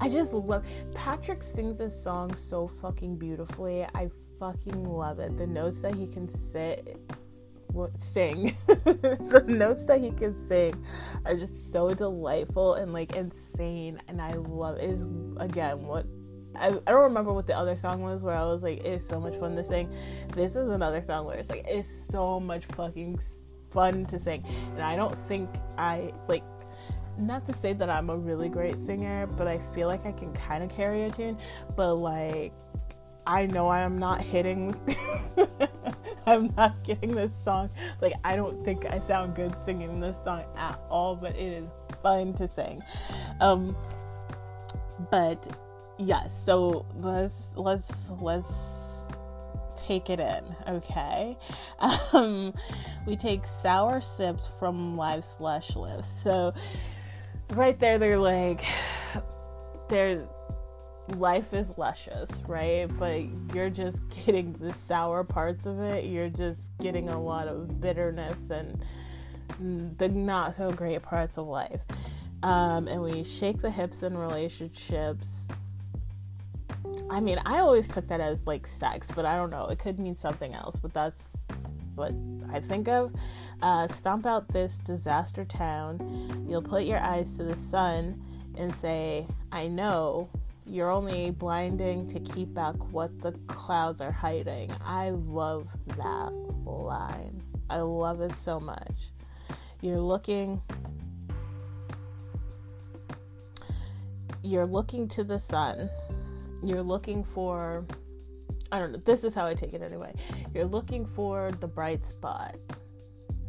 I 0.01 0.09
just 0.09 0.33
love 0.33 0.65
Patrick 0.95 1.43
sings 1.43 1.79
this 1.79 2.01
song 2.03 2.35
so 2.35 2.69
fucking 2.81 3.17
beautifully. 3.17 3.85
I 3.95 4.11
fucking 4.39 4.85
love 4.85 5.19
it. 5.19 5.37
The 5.37 5.47
notes 5.47 5.81
that 5.81 5.95
he 5.95 6.07
can 6.07 6.29
sit 6.29 7.01
sing 7.97 8.57
the 8.67 9.45
notes 9.47 9.85
that 9.85 10.01
he 10.01 10.11
can 10.11 10.35
sing 10.35 10.75
are 11.25 11.37
just 11.37 11.71
so 11.71 11.95
delightful 11.95 12.75
and 12.75 12.93
like 12.93 13.15
insane 13.15 14.01
and 14.09 14.21
i 14.21 14.33
love 14.33 14.79
it. 14.79 14.85
is 14.85 15.07
again 15.37 15.81
what 15.87 16.05
I, 16.59 16.69
I 16.69 16.91
don't 16.93 17.03
remember 17.03 17.33
what 17.33 17.47
the 17.47 17.57
other 17.57 17.77
song 17.77 18.03
was 18.03 18.23
where 18.23 18.35
I 18.35 18.45
was 18.45 18.63
like, 18.63 18.85
it's 18.85 19.07
so 19.07 19.21
much 19.21 19.39
fun 19.39 19.57
to 19.57 19.65
sing. 19.65 19.93
This 20.35 20.57
is 20.57 20.71
another 20.71 21.03
song 21.03 21.27
where 21.27 21.37
it's 21.37 21.51
like, 21.51 21.65
it's 21.67 21.89
so 21.89 22.39
much 22.41 22.65
fucking 22.77 23.21
fun 23.71 24.07
to 24.07 24.19
sing. 24.19 24.45
And 24.75 24.83
I 24.83 24.97
don't 24.97 25.17
think 25.29 25.49
I, 25.77 26.13
like, 26.29 26.45
not 27.19 27.47
to 27.47 27.53
say 27.53 27.73
that 27.73 27.91
I'm 27.91 28.11
a 28.11 28.17
really 28.17 28.49
great 28.49 28.79
singer, 28.79 29.27
but 29.27 29.49
I 29.49 29.59
feel 29.75 29.89
like 29.89 30.07
I 30.07 30.13
can 30.13 30.33
kind 30.33 30.63
of 30.63 30.71
carry 30.71 31.05
a 31.05 31.11
tune. 31.11 31.39
But 31.77 31.97
like, 31.97 32.53
I 33.27 33.47
know 33.47 33.69
I 33.69 33.81
am 33.81 33.99
not 33.99 34.21
hitting. 34.21 34.75
I'm 36.27 36.53
not 36.57 36.83
getting 36.85 37.15
this 37.15 37.33
song. 37.45 37.71
Like, 38.01 38.15
I 38.25 38.37
don't 38.37 38.65
think 38.65 38.85
I 38.85 39.01
sound 39.01 39.35
good 39.35 39.55
singing 39.65 40.01
this 40.01 40.19
song 40.25 40.45
at 40.57 40.79
all, 40.91 41.17
but 41.17 41.35
it 41.37 41.53
is 41.53 41.69
fun 42.03 42.35
to 42.35 42.49
sing. 42.49 42.83
Um, 43.41 43.77
but 45.11 45.49
yes, 45.99 46.43
so 46.45 46.87
let's 46.97 47.49
let's 47.57 48.11
let's 48.21 48.99
take 49.77 50.11
it 50.11 50.21
in, 50.21 50.45
okay? 50.67 51.37
Um, 52.13 52.55
we 53.07 53.17
take 53.17 53.43
sour 53.63 54.01
sips 54.01 54.49
from 54.59 54.97
live 54.97 55.25
slush 55.25 55.77
lips. 55.77 56.09
So 56.23 56.53
right 57.51 57.79
there, 57.79 57.99
they're 57.99 58.19
like, 58.19 58.65
they're 59.89 60.27
life 61.17 61.55
is 61.55 61.77
luscious, 61.79 62.41
right? 62.47 62.87
But 62.99 63.25
you're 63.55 63.71
just 63.71 63.99
getting 64.27 64.53
the 64.55 64.73
sour 64.73 65.25
parts 65.25 65.67
of 65.67 65.81
it. 65.81 66.07
You're 66.07 66.29
just 66.29 66.77
getting 66.81 67.09
a 67.09 67.21
lot 67.21 67.49
of 67.49 67.81
bitterness 67.81 68.39
and 68.51 68.85
the 69.99 70.09
not 70.09 70.57
so 70.57 70.71
great 70.71 71.03
parts 71.03 71.39
of 71.39 71.47
life. 71.47 71.81
Um, 72.43 72.87
and 72.87 73.03
we 73.03 73.25
shake 73.25 73.61
the 73.61 73.71
hips 73.71 74.03
in 74.03 74.17
relationships. 74.17 75.49
I 77.11 77.21
mean, 77.21 77.41
I 77.47 77.59
always 77.59 77.89
took 77.89 78.07
that 78.09 78.21
as 78.21 78.47
like 78.47 78.67
sex, 78.67 79.11
but 79.15 79.25
I 79.25 79.37
don't 79.37 79.51
know. 79.51 79.67
It 79.67 79.79
could 79.79 79.99
mean 79.99 80.15
something 80.15 80.55
else, 80.55 80.77
but 80.77 80.93
that's 80.93 81.33
what 81.95 82.15
I 82.53 82.61
think 82.61 82.89
of. 82.89 83.13
Uh, 83.63 83.89
stomp 83.89 84.27
out 84.27 84.49
this 84.49 84.79
disaster 84.79 85.45
town. 85.45 86.47
You'll 86.49 86.63
put 86.63 86.85
your 86.85 86.99
eyes 86.99 87.37
to 87.37 87.45
the 87.45 87.57
sun 87.57 88.23
and 88.57 88.75
say, 88.75 89.27
I 89.53 89.69
know 89.69 90.29
you're 90.67 90.91
only 90.91 91.31
blinding 91.31 92.07
to 92.09 92.21
keep 92.21 92.53
back 92.53 92.75
what 92.93 93.21
the 93.21 93.33
clouds 93.47 94.01
are 94.01 94.13
hiding. 94.13 94.71
I 94.85 95.11
love 95.11 95.67
that 95.97 96.33
line. 96.67 97.43
I 97.71 97.79
love 97.79 98.21
it 98.21 98.35
so 98.35 98.61
much. 98.61 99.11
You're 99.81 100.01
looking 100.01 100.61
you're 104.43 104.67
looking 104.67 105.09
to 105.09 105.25
the 105.25 105.39
sun. 105.39 105.91
You're 106.63 106.83
looking 106.83 107.25
for 107.25 107.87
I 108.71 108.79
don't 108.79 108.93
know. 108.93 109.01
This 109.05 109.25
is 109.25 109.35
how 109.35 109.47
I 109.47 109.55
take 109.55 109.73
it 109.73 109.81
anyway. 109.81 110.15
You're 110.53 110.67
looking 110.67 111.07
for 111.07 111.51
the 111.61 111.67
bright 111.67 112.05
spot 112.05 112.57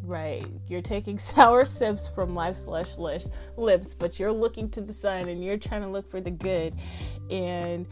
right? 0.04 0.46
You're 0.68 0.82
taking 0.82 1.18
sour 1.20 1.66
sips 1.66 2.08
from 2.08 2.34
life 2.34 2.58
slush 2.58 2.98
lips, 2.98 3.94
but 3.94 4.20
you're 4.20 4.32
looking 4.32 4.70
to 4.72 4.82
the 4.82 4.94
sun 4.94 5.30
and 5.30 5.44
you're 5.44 5.58
trying 5.58 5.82
to 5.82 5.88
look 5.88 6.10
for 6.10 6.20
the 6.20 6.32
good, 6.32 6.74
and 7.30 7.86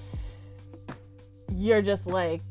you're 1.54 1.82
just 1.82 2.08
like, 2.08 2.42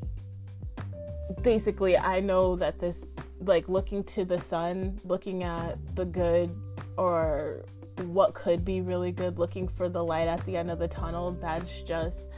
basically, 1.42 1.98
I 1.98 2.20
know 2.20 2.56
that 2.56 2.78
this, 2.78 3.06
like, 3.40 3.68
looking 3.68 4.04
to 4.04 4.24
the 4.24 4.38
sun, 4.38 5.00
looking 5.04 5.42
at 5.42 5.78
the 5.96 6.04
good 6.06 6.56
or 6.96 7.64
what 8.04 8.34
could 8.34 8.64
be 8.64 8.80
really 8.80 9.12
good, 9.12 9.38
looking 9.38 9.68
for 9.68 9.88
the 9.88 10.02
light 10.02 10.28
at 10.28 10.44
the 10.46 10.56
end 10.56 10.70
of 10.70 10.78
the 10.78 10.88
tunnel, 10.88 11.32
that's 11.32 11.82
just 11.82 12.28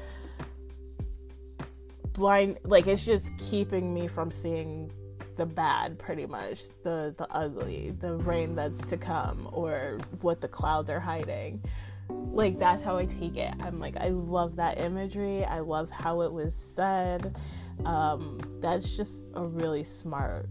blind 2.19 2.59
like 2.65 2.87
it's 2.87 3.05
just 3.05 3.31
keeping 3.39 3.95
me 3.95 4.09
from 4.09 4.31
seeing 4.31 4.93
the 5.37 5.47
bad 5.47 5.99
pretty 5.99 6.27
much 6.27 6.65
the 6.83 7.15
the 7.17 7.27
ugly 7.31 7.93
the 8.01 8.17
rain 8.17 8.57
that's 8.57 8.81
to 8.81 8.97
come 8.97 9.49
or 9.53 9.99
what 10.21 10.41
the 10.41 10.49
clouds 10.49 10.91
are 10.91 11.01
hiding. 11.01 11.65
Like 12.11 12.59
that's 12.59 12.83
how 12.83 12.97
i 12.97 13.07
take 13.07 13.37
it. 13.37 13.55
I'm 13.61 13.79
like 13.79 13.97
i 13.99 14.09
love 14.09 14.57
that 14.57 14.81
imagery. 14.81 15.45
I 15.45 15.61
love 15.61 15.91
how 15.91 16.23
it 16.23 16.33
was 16.33 16.55
said. 16.55 17.37
Um, 17.85 18.41
that's 18.61 18.97
just 18.97 19.31
a 19.35 19.47
really 19.47 19.85
smart 19.85 20.49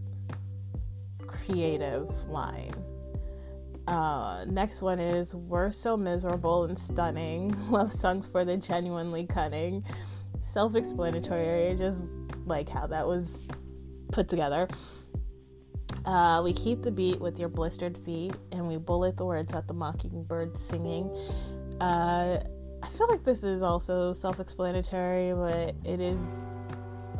creative 1.26 2.28
line. 2.28 2.74
Uh, 3.86 4.44
next 4.48 4.82
one 4.82 4.98
is 4.98 5.34
we're 5.34 5.70
so 5.70 5.96
miserable 5.96 6.64
and 6.64 6.78
stunning. 6.78 7.54
Love 7.70 7.90
songs 7.90 8.26
for 8.26 8.44
the 8.44 8.56
genuinely 8.56 9.26
cunning 9.26 9.82
self-explanatory 10.58 11.76
just 11.78 11.98
like 12.44 12.68
how 12.68 12.84
that 12.84 13.06
was 13.06 13.38
put 14.10 14.28
together. 14.28 14.66
Uh, 16.04 16.40
we 16.42 16.52
keep 16.52 16.82
the 16.82 16.90
beat 16.90 17.20
with 17.20 17.38
your 17.38 17.48
blistered 17.48 17.96
feet, 17.96 18.34
and 18.50 18.66
we 18.66 18.76
bullet 18.76 19.16
the 19.16 19.24
words 19.24 19.52
at 19.54 19.68
the 19.68 19.72
mockingbird 19.74 20.56
singing. 20.56 21.08
Uh, 21.80 22.42
I 22.82 22.88
feel 22.88 23.06
like 23.06 23.22
this 23.22 23.44
is 23.44 23.62
also 23.62 24.12
self-explanatory, 24.12 25.32
but 25.32 25.76
it 25.84 26.00
is. 26.00 26.18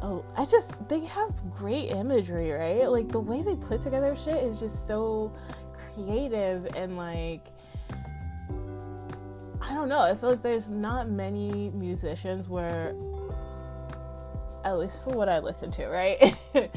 Oh, 0.02 0.24
I 0.36 0.44
just 0.44 0.72
they 0.88 1.04
have 1.04 1.30
great 1.54 1.90
imagery, 1.90 2.50
right? 2.50 2.90
Like 2.90 3.06
the 3.06 3.20
way 3.20 3.42
they 3.42 3.54
put 3.54 3.82
together 3.82 4.16
shit 4.16 4.42
is 4.42 4.58
just 4.58 4.88
so 4.88 5.32
creative 5.94 6.66
and 6.74 6.96
like. 6.96 7.46
I 9.60 9.74
don't 9.74 9.88
know. 9.88 10.00
I 10.00 10.16
feel 10.16 10.30
like 10.30 10.42
there's 10.42 10.70
not 10.70 11.08
many 11.08 11.70
musicians 11.70 12.48
where 12.48 12.94
at 14.64 14.78
least 14.78 15.02
for 15.02 15.10
what 15.10 15.28
I 15.28 15.38
listen 15.38 15.70
to, 15.72 15.86
right? 15.88 16.36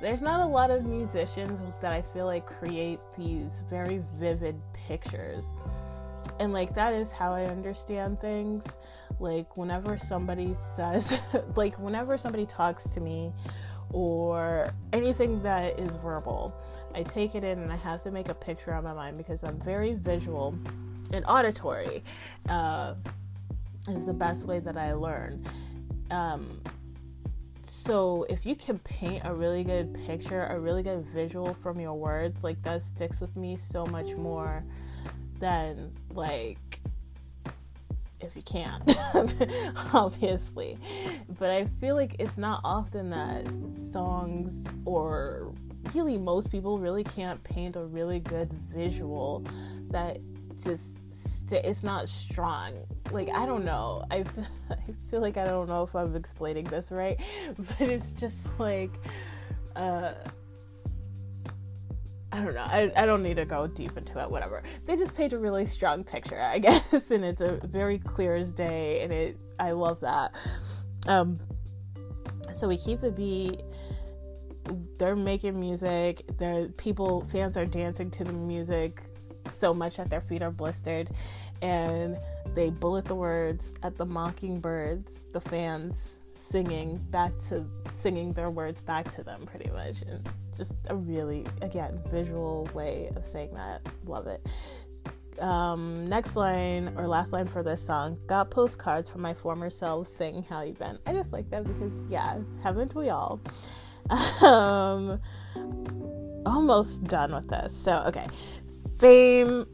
There's 0.00 0.20
not 0.20 0.40
a 0.40 0.46
lot 0.46 0.70
of 0.70 0.84
musicians 0.84 1.60
that 1.80 1.92
I 1.92 2.02
feel 2.02 2.26
like 2.26 2.46
create 2.46 3.00
these 3.16 3.62
very 3.68 4.02
vivid 4.18 4.60
pictures. 4.72 5.52
And 6.40 6.52
like 6.52 6.74
that 6.74 6.92
is 6.94 7.12
how 7.12 7.32
I 7.32 7.44
understand 7.46 8.20
things. 8.20 8.64
Like 9.20 9.56
whenever 9.56 9.96
somebody 9.96 10.54
says 10.54 11.18
like 11.56 11.78
whenever 11.78 12.18
somebody 12.18 12.46
talks 12.46 12.84
to 12.88 13.00
me 13.00 13.32
or 13.92 14.72
anything 14.92 15.42
that 15.42 15.78
is 15.78 15.94
verbal. 15.96 16.54
I 16.94 17.02
take 17.02 17.34
it 17.34 17.44
in 17.44 17.58
and 17.58 17.72
I 17.72 17.76
have 17.76 18.02
to 18.02 18.10
make 18.10 18.28
a 18.28 18.34
picture 18.34 18.72
on 18.72 18.84
my 18.84 18.92
mind 18.92 19.18
because 19.18 19.42
I'm 19.44 19.60
very 19.60 19.94
visual 19.94 20.56
and 21.12 21.24
auditory. 21.26 22.02
Uh, 22.48 22.94
is 23.88 24.06
the 24.06 24.14
best 24.14 24.46
way 24.46 24.60
that 24.60 24.76
I 24.76 24.94
learn. 24.94 25.44
Um, 26.10 26.60
so 27.66 28.24
if 28.28 28.46
you 28.46 28.54
can 28.54 28.78
paint 28.78 29.22
a 29.24 29.34
really 29.34 29.64
good 29.64 29.94
picture, 30.06 30.46
a 30.46 30.58
really 30.58 30.82
good 30.82 31.04
visual 31.06 31.54
from 31.54 31.80
your 31.80 31.94
words, 31.94 32.38
like 32.42 32.62
that 32.62 32.82
sticks 32.82 33.20
with 33.20 33.34
me 33.36 33.56
so 33.56 33.86
much 33.86 34.14
more 34.14 34.64
than 35.38 35.92
like 36.10 36.80
if 38.20 38.34
you 38.34 38.42
can't, 38.42 38.82
obviously. 39.94 40.78
But 41.38 41.50
I 41.50 41.66
feel 41.80 41.94
like 41.94 42.16
it's 42.18 42.38
not 42.38 42.60
often 42.64 43.10
that 43.10 43.44
songs 43.92 44.62
or 44.84 45.52
really 45.94 46.18
most 46.18 46.50
people 46.50 46.78
really 46.78 47.04
can't 47.04 47.42
paint 47.44 47.76
a 47.76 47.84
really 47.84 48.20
good 48.20 48.52
visual 48.52 49.44
that 49.90 50.18
just 50.58 50.93
it's 51.52 51.82
not 51.82 52.08
strong. 52.08 52.74
Like 53.10 53.28
I 53.30 53.46
don't 53.46 53.64
know. 53.64 54.04
I 54.10 54.22
feel, 54.22 54.46
I 54.70 55.10
feel 55.10 55.20
like 55.20 55.36
I 55.36 55.44
don't 55.44 55.68
know 55.68 55.82
if 55.82 55.94
I'm 55.94 56.16
explaining 56.16 56.64
this 56.64 56.90
right, 56.90 57.18
but 57.78 57.88
it's 57.88 58.12
just 58.12 58.48
like 58.58 58.92
uh 59.76 60.12
I 62.32 62.40
don't 62.40 62.54
know. 62.54 62.64
I, 62.64 62.90
I 62.96 63.06
don't 63.06 63.22
need 63.22 63.36
to 63.36 63.44
go 63.44 63.68
deep 63.68 63.96
into 63.96 64.20
it, 64.20 64.28
whatever. 64.28 64.64
They 64.86 64.96
just 64.96 65.14
paint 65.14 65.32
a 65.32 65.38
really 65.38 65.66
strong 65.66 66.02
picture, 66.02 66.40
I 66.42 66.58
guess, 66.60 67.12
and 67.12 67.24
it's 67.24 67.40
a 67.40 67.60
very 67.62 68.00
clear 68.00 68.34
as 68.34 68.50
day, 68.50 69.02
and 69.02 69.12
it 69.12 69.38
I 69.60 69.70
love 69.70 70.00
that. 70.00 70.32
Um, 71.06 71.38
so 72.52 72.66
we 72.66 72.76
keep 72.76 73.00
the 73.00 73.12
beat. 73.12 73.60
They're 74.98 75.14
making 75.14 75.60
music. 75.60 76.24
The 76.38 76.72
people, 76.76 77.24
fans 77.30 77.56
are 77.56 77.66
dancing 77.66 78.10
to 78.12 78.24
the 78.24 78.32
music 78.32 79.02
so 79.64 79.72
much 79.72 79.96
that 79.96 80.10
their 80.10 80.20
feet 80.20 80.42
are 80.42 80.50
blistered, 80.50 81.08
and 81.62 82.18
they 82.54 82.68
bullet 82.68 83.06
the 83.06 83.14
words 83.14 83.72
at 83.82 83.96
the 83.96 84.04
mockingbirds. 84.04 85.24
The 85.32 85.40
fans 85.40 86.18
singing 86.38 86.98
back 87.08 87.32
to 87.48 87.64
singing 87.94 88.34
their 88.34 88.50
words 88.50 88.82
back 88.82 89.10
to 89.14 89.22
them, 89.22 89.46
pretty 89.46 89.70
much, 89.70 90.02
and 90.02 90.28
just 90.54 90.74
a 90.88 90.94
really, 90.94 91.46
again, 91.62 91.98
visual 92.10 92.68
way 92.74 93.10
of 93.16 93.24
saying 93.24 93.54
that. 93.54 93.80
Love 94.04 94.26
it. 94.26 94.46
Um, 95.40 96.10
next 96.10 96.36
line 96.36 96.92
or 96.98 97.08
last 97.08 97.32
line 97.32 97.48
for 97.48 97.62
this 97.62 97.84
song 97.84 98.18
got 98.26 98.50
postcards 98.50 99.08
from 99.08 99.22
my 99.22 99.32
former 99.32 99.70
selves 99.70 100.12
saying 100.12 100.44
how 100.46 100.60
you've 100.60 100.78
been. 100.78 100.98
I 101.06 101.14
just 101.14 101.32
like 101.32 101.48
that 101.48 101.64
because, 101.64 101.94
yeah, 102.10 102.36
haven't 102.62 102.94
we 102.94 103.08
all? 103.08 103.40
Um, 104.42 105.18
almost 106.44 107.04
done 107.04 107.34
with 107.34 107.48
this. 107.48 107.74
So, 107.74 108.02
okay. 108.06 108.26
Fame, 108.98 109.66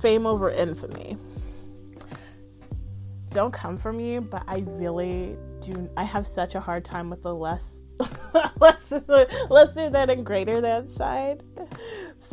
fame 0.00 0.26
over 0.26 0.50
infamy. 0.50 1.16
Don't 3.30 3.52
come 3.52 3.78
for 3.78 3.92
me, 3.92 4.18
but 4.18 4.42
I 4.48 4.64
really 4.66 5.36
do. 5.60 5.88
I 5.96 6.04
have 6.04 6.26
such 6.26 6.54
a 6.54 6.60
hard 6.60 6.84
time 6.84 7.10
with 7.10 7.22
the 7.22 7.34
less 7.34 7.80
lesser, 8.60 9.02
lesser 9.48 9.90
than 9.90 10.10
and 10.10 10.24
greater 10.24 10.60
than 10.60 10.88
side. 10.88 11.42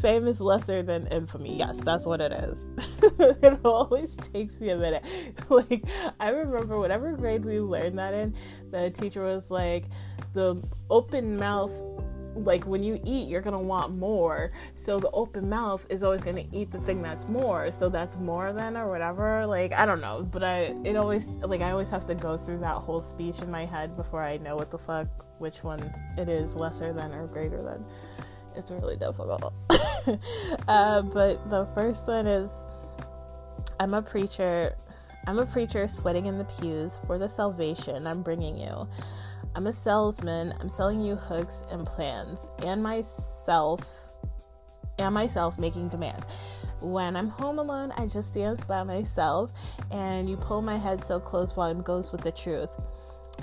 Fame 0.01 0.27
is 0.27 0.39
lesser 0.39 0.83
than 0.83 1.07
infamy. 1.07 1.57
Yes, 1.57 1.79
that's 1.83 2.05
what 2.05 2.21
it 2.21 2.31
is. 2.31 2.65
it 3.19 3.59
always 3.65 4.15
takes 4.33 4.59
me 4.59 4.69
a 4.69 4.77
minute. 4.77 5.03
Like, 5.49 5.85
I 6.19 6.29
remember 6.29 6.77
whatever 6.77 7.13
grade 7.13 7.45
we 7.45 7.59
learned 7.59 7.97
that 7.99 8.13
in, 8.13 8.35
the 8.69 8.89
teacher 8.89 9.23
was 9.23 9.49
like, 9.49 9.85
the 10.33 10.61
open 10.89 11.37
mouth 11.37 11.71
like 12.43 12.65
when 12.65 12.83
you 12.83 12.99
eat 13.03 13.27
you're 13.27 13.41
gonna 13.41 13.59
want 13.59 13.95
more. 13.95 14.51
So 14.75 14.99
the 14.99 15.11
open 15.11 15.49
mouth 15.49 15.85
is 15.89 16.03
always 16.03 16.21
gonna 16.21 16.45
eat 16.51 16.71
the 16.71 16.79
thing 16.79 17.01
that's 17.01 17.27
more. 17.27 17.71
So 17.71 17.89
that's 17.89 18.15
more 18.17 18.53
than 18.53 18.77
or 18.77 18.89
whatever. 18.89 19.45
Like 19.45 19.73
i 19.73 19.85
don't 19.85 20.01
know. 20.01 20.23
But 20.23 20.43
i 20.43 20.75
it 20.83 20.95
always 20.95 21.27
like 21.27 21.61
i 21.61 21.71
always 21.71 21.89
have 21.89 22.05
to 22.07 22.15
go 22.15 22.37
through 22.37 22.59
that 22.59 22.75
whole 22.75 22.99
speech 22.99 23.39
in 23.39 23.49
my 23.51 23.65
head 23.65 23.95
before 23.95 24.23
i 24.23 24.37
know 24.37 24.55
what 24.55 24.71
the 24.71 24.77
fuck 24.77 25.07
which 25.39 25.63
one 25.63 25.93
it 26.17 26.29
is 26.29 26.55
lesser 26.55 26.93
than 26.93 27.13
or 27.13 27.27
greater 27.27 27.61
than. 27.61 27.85
It's 28.55 28.71
really 28.71 28.97
difficult. 28.97 29.53
Uh, 30.69 31.01
but 31.01 31.49
the 31.49 31.67
first 31.75 32.07
one 32.07 32.25
is 32.25 32.49
i'm 33.81 33.93
a 33.93 34.01
preacher. 34.01 34.73
I'm 35.27 35.39
a 35.39 35.45
preacher 35.45 35.85
sweating 35.85 36.27
in 36.27 36.37
the 36.37 36.45
pews 36.45 36.99
for 37.05 37.17
the 37.17 37.27
salvation 37.27 38.07
i'm 38.07 38.21
bringing 38.21 38.57
you 38.57 38.87
I'm 39.57 39.65
a 39.65 39.73
salesman. 39.73 40.53
I'm 40.59 40.69
selling 40.69 41.01
you 41.01 41.15
hooks 41.15 41.63
and 41.71 41.83
plans 41.83 42.51
and 42.61 42.83
myself 42.83 43.81
and 44.99 45.15
myself 45.15 45.57
making 45.57 45.89
demands. 45.89 46.27
When 46.79 47.15
I'm 47.15 47.29
home 47.29 47.57
alone, 47.57 47.91
I 47.97 48.05
just 48.05 48.35
dance 48.35 48.63
by 48.65 48.83
myself 48.83 49.49
and 49.89 50.29
you 50.29 50.37
pull 50.37 50.61
my 50.61 50.77
head 50.77 51.07
so 51.07 51.19
close 51.19 51.53
volume 51.53 51.81
goes 51.81 52.11
with 52.11 52.21
the 52.21 52.31
truth. 52.31 52.69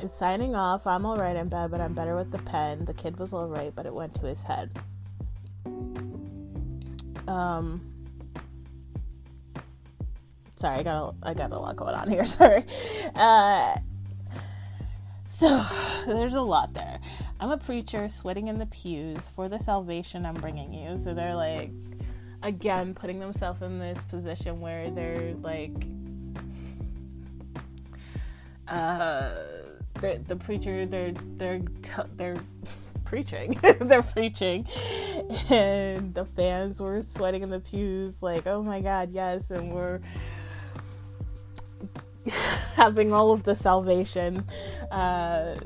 It's 0.03 0.15
signing 0.15 0.55
off. 0.55 0.87
I'm 0.87 1.05
alright 1.05 1.35
in 1.35 1.49
bed, 1.49 1.73
but 1.73 1.81
I'm 1.81 1.95
better 1.95 2.15
with 2.15 2.31
the 2.31 2.39
pen. 2.39 2.85
The 2.85 2.95
kid 2.95 3.19
was 3.19 3.35
alright, 3.35 3.75
but 3.75 3.85
it 3.85 3.93
went 3.93 4.15
to 4.15 4.27
his 4.27 4.45
head. 4.45 4.71
Um 7.27 7.93
sorry, 10.59 10.79
I 10.79 10.83
got 10.85 11.17
a, 11.25 11.29
I 11.29 11.35
got 11.35 11.51
a 11.51 11.59
lot 11.59 11.75
going 11.75 11.97
on 11.97 12.09
here. 12.09 12.25
Sorry. 12.25 12.65
Uh 13.17 13.79
so 15.35 15.65
there's 16.07 16.35
a 16.35 16.41
lot 16.41 16.75
there. 16.75 16.99
I'm 17.41 17.51
a 17.51 17.59
preacher 17.59 18.09
sweating 18.09 18.49
in 18.49 18.59
the 18.59 18.67
pews 18.67 19.19
for 19.35 19.49
the 19.49 19.59
salvation 19.59 20.25
I'm 20.25 20.35
bringing 20.35 20.73
you. 20.73 20.97
So 20.99 21.15
they're 21.15 21.35
like, 21.35 21.71
again, 22.43 22.95
putting 22.95 23.19
themselves 23.19 23.63
in 23.63 23.79
this 23.79 23.99
position 24.09 24.61
where 24.61 24.91
they're 24.91 25.35
like, 25.43 25.73
uh, 28.69 29.31
the 30.01 30.21
the 30.27 30.37
preacher, 30.37 30.87
they're 30.87 31.13
they're 31.37 31.61
they're 32.17 32.37
preaching, 33.05 33.59
they're 33.81 34.03
preaching, 34.03 34.67
and 35.51 36.15
the 36.15 36.25
fans 36.25 36.81
were 36.81 37.03
sweating 37.03 37.43
in 37.43 37.51
the 37.51 37.61
pews, 37.61 38.23
like, 38.23 38.47
oh 38.47 38.63
my 38.63 38.81
god, 38.81 39.13
yes, 39.13 39.51
and 39.51 39.73
we're 39.73 40.01
having 42.85 43.15
all 43.15 43.33
of 43.33 43.43
the 43.45 43.55
salvation 43.55 44.45
uh, 44.91 45.57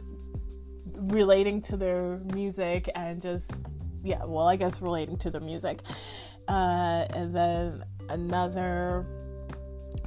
relating 0.95 1.61
to 1.61 1.77
their 1.77 2.19
music 2.33 2.89
and 2.95 3.21
just 3.21 3.51
yeah 4.05 4.25
well 4.25 4.47
i 4.47 4.55
guess 4.55 4.81
relating 4.81 5.17
to 5.19 5.29
the 5.29 5.41
music. 5.41 5.81
Uh, 6.47 7.05
and 7.11 7.35
then 7.35 7.85
another 8.09 9.05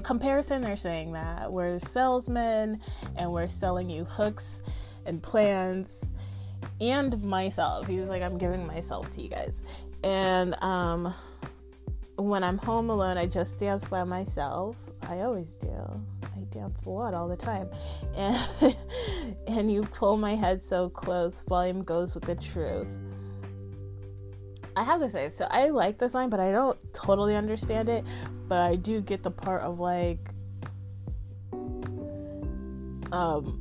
comparison 0.03 0.61
they're 0.61 0.77
saying 0.77 1.11
that 1.11 1.51
we're 1.51 1.79
salesmen 1.81 2.79
and 3.17 3.29
we're 3.29 3.47
selling 3.47 3.89
you 3.89 4.05
hooks 4.05 4.61
and 5.05 5.21
plans 5.21 6.05
and 6.79 7.21
myself. 7.25 7.87
He's 7.87 8.07
like 8.07 8.21
i'm 8.21 8.37
giving 8.37 8.65
myself 8.65 9.11
to 9.11 9.21
you 9.21 9.29
guys. 9.29 9.63
And 10.01 10.55
um 10.63 11.13
when 12.15 12.43
i'm 12.43 12.57
home 12.57 12.89
alone 12.89 13.17
i 13.17 13.25
just 13.25 13.57
dance 13.57 13.83
by 13.83 14.05
myself. 14.05 14.77
I 15.09 15.19
always 15.19 15.53
do 15.55 16.01
dance 16.51 16.85
a 16.85 16.89
lot 16.89 17.13
all 17.13 17.27
the 17.27 17.37
time. 17.37 17.69
And 18.15 18.75
and 19.47 19.71
you 19.71 19.81
pull 19.81 20.17
my 20.17 20.35
head 20.35 20.63
so 20.63 20.89
close, 20.89 21.41
volume 21.47 21.83
goes 21.83 22.13
with 22.13 22.25
the 22.25 22.35
truth. 22.35 22.87
I 24.75 24.83
have 24.83 25.01
to 25.01 25.09
say, 25.09 25.29
so 25.29 25.47
I 25.49 25.69
like 25.69 25.97
this 25.97 26.13
line, 26.13 26.29
but 26.29 26.39
I 26.39 26.51
don't 26.51 26.77
totally 26.93 27.35
understand 27.35 27.89
it. 27.89 28.05
But 28.47 28.59
I 28.59 28.75
do 28.75 29.01
get 29.01 29.23
the 29.23 29.31
part 29.31 29.63
of 29.63 29.79
like, 29.79 30.29
um, 33.11 33.59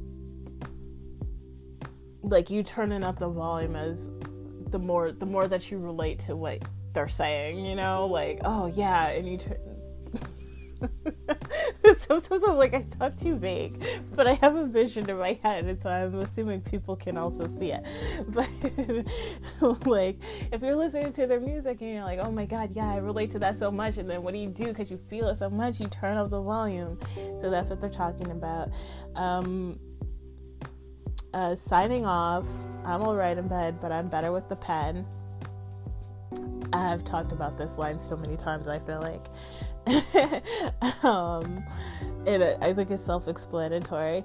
like 2.22 2.50
you 2.50 2.62
turning 2.62 3.03
up 3.03 3.18
the 3.18 3.29
volume 3.29 3.76
as 3.76 4.09
the 4.70 4.79
more 4.79 5.11
the 5.11 5.26
more 5.26 5.48
that 5.48 5.70
you 5.70 5.79
relate 5.79 6.20
to 6.20 6.37
what 6.37 6.62
they're 6.92 7.09
saying, 7.09 7.64
you 7.64 7.74
know, 7.74 8.07
like 8.07 8.40
oh 8.44 8.66
yeah, 8.66 9.09
and 9.09 9.29
you 9.29 9.38
turn 9.38 9.59
Sometimes 11.99 12.43
I'm 12.43 12.57
like, 12.57 12.75
I 12.75 12.83
talk 12.83 13.16
too 13.19 13.37
vague, 13.37 13.85
but 14.14 14.27
I 14.27 14.35
have 14.35 14.57
a 14.57 14.66
vision 14.66 15.09
in 15.09 15.19
my 15.19 15.38
head, 15.43 15.64
and 15.64 15.81
so 15.81 15.90
I'm 15.90 16.19
assuming 16.21 16.61
people 16.61 16.97
can 16.97 17.16
also 17.16 17.47
see 17.47 17.73
it. 17.73 17.85
But 19.61 19.87
like, 19.87 20.19
if 20.53 20.62
you're 20.62 20.77
listening 20.77 21.12
to 21.14 21.27
their 21.27 21.40
music 21.40 21.79
and 21.81 21.90
you're 21.93 22.05
like, 22.05 22.19
oh 22.21 22.31
my 22.31 22.47
god, 22.47 22.71
yeah, 22.75 22.90
I 22.90 22.97
relate 22.97 23.31
to 23.33 23.38
that 23.40 23.59
so 23.59 23.71
much, 23.71 23.99
and 23.99 24.09
then 24.09 24.23
what 24.23 24.35
do 24.35 24.40
you 24.40 24.49
do 24.49 24.66
because 24.66 24.90
you 24.90 24.99
feel 25.09 25.29
it 25.29 25.37
so 25.37 25.51
much? 25.51 25.81
You 25.81 25.87
turn 25.87 26.16
up 26.16 26.31
the 26.31 26.40
volume. 26.40 26.99
So 27.40 27.51
that's 27.51 27.71
what 27.71 27.81
they're 27.81 27.90
talking 27.90 28.31
about. 28.31 28.71
Um, 29.14 29.79
uh, 31.35 31.55
signing 31.55 32.07
off. 32.07 32.45
I'm 32.85 33.03
alright 33.03 33.37
in 33.37 33.47
bed, 33.47 33.81
but 33.81 33.93
I'm 33.93 34.09
better 34.09 34.33
with 34.33 34.49
the 34.49 34.57
pen. 34.57 35.07
I've 36.72 37.04
talked 37.04 37.33
about 37.33 37.59
this 37.59 37.78
line 37.78 38.00
so 38.00 38.16
many 38.16 38.37
times, 38.37 38.68
I 38.68 38.78
feel 38.78 39.00
like. 39.00 39.26
um, 41.04 41.64
it, 42.26 42.59
I 42.61 42.72
think 42.72 42.90
it's 42.90 43.04
self 43.04 43.28
explanatory. 43.28 44.24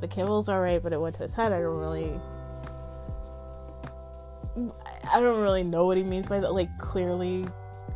The 0.00 0.08
Kimmel's 0.08 0.48
alright, 0.48 0.82
but 0.82 0.92
it 0.92 1.00
went 1.00 1.16
to 1.16 1.22
his 1.22 1.34
head. 1.34 1.52
I 1.52 1.60
don't 1.60 1.78
really 1.78 2.18
I 5.10 5.20
don't 5.20 5.40
really 5.40 5.64
know 5.64 5.86
what 5.86 5.96
he 5.96 6.02
means 6.02 6.26
by 6.26 6.40
that. 6.40 6.52
Like 6.54 6.76
clearly, 6.78 7.46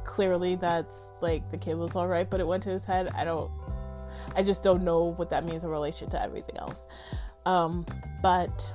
clearly 0.04 0.56
that's 0.56 1.12
like 1.20 1.50
the 1.50 1.58
kid 1.58 1.76
was 1.76 1.94
all 1.94 2.08
right, 2.08 2.28
but 2.28 2.40
it 2.40 2.46
went 2.46 2.62
to 2.64 2.70
his 2.70 2.84
head. 2.84 3.08
I 3.14 3.24
don't. 3.24 3.50
I 4.34 4.42
just 4.42 4.62
don't 4.62 4.82
know 4.82 5.04
what 5.04 5.30
that 5.30 5.44
means 5.44 5.64
in 5.64 5.70
relation 5.70 6.10
to 6.10 6.22
everything 6.22 6.56
else. 6.58 6.86
Um, 7.44 7.86
but 8.22 8.74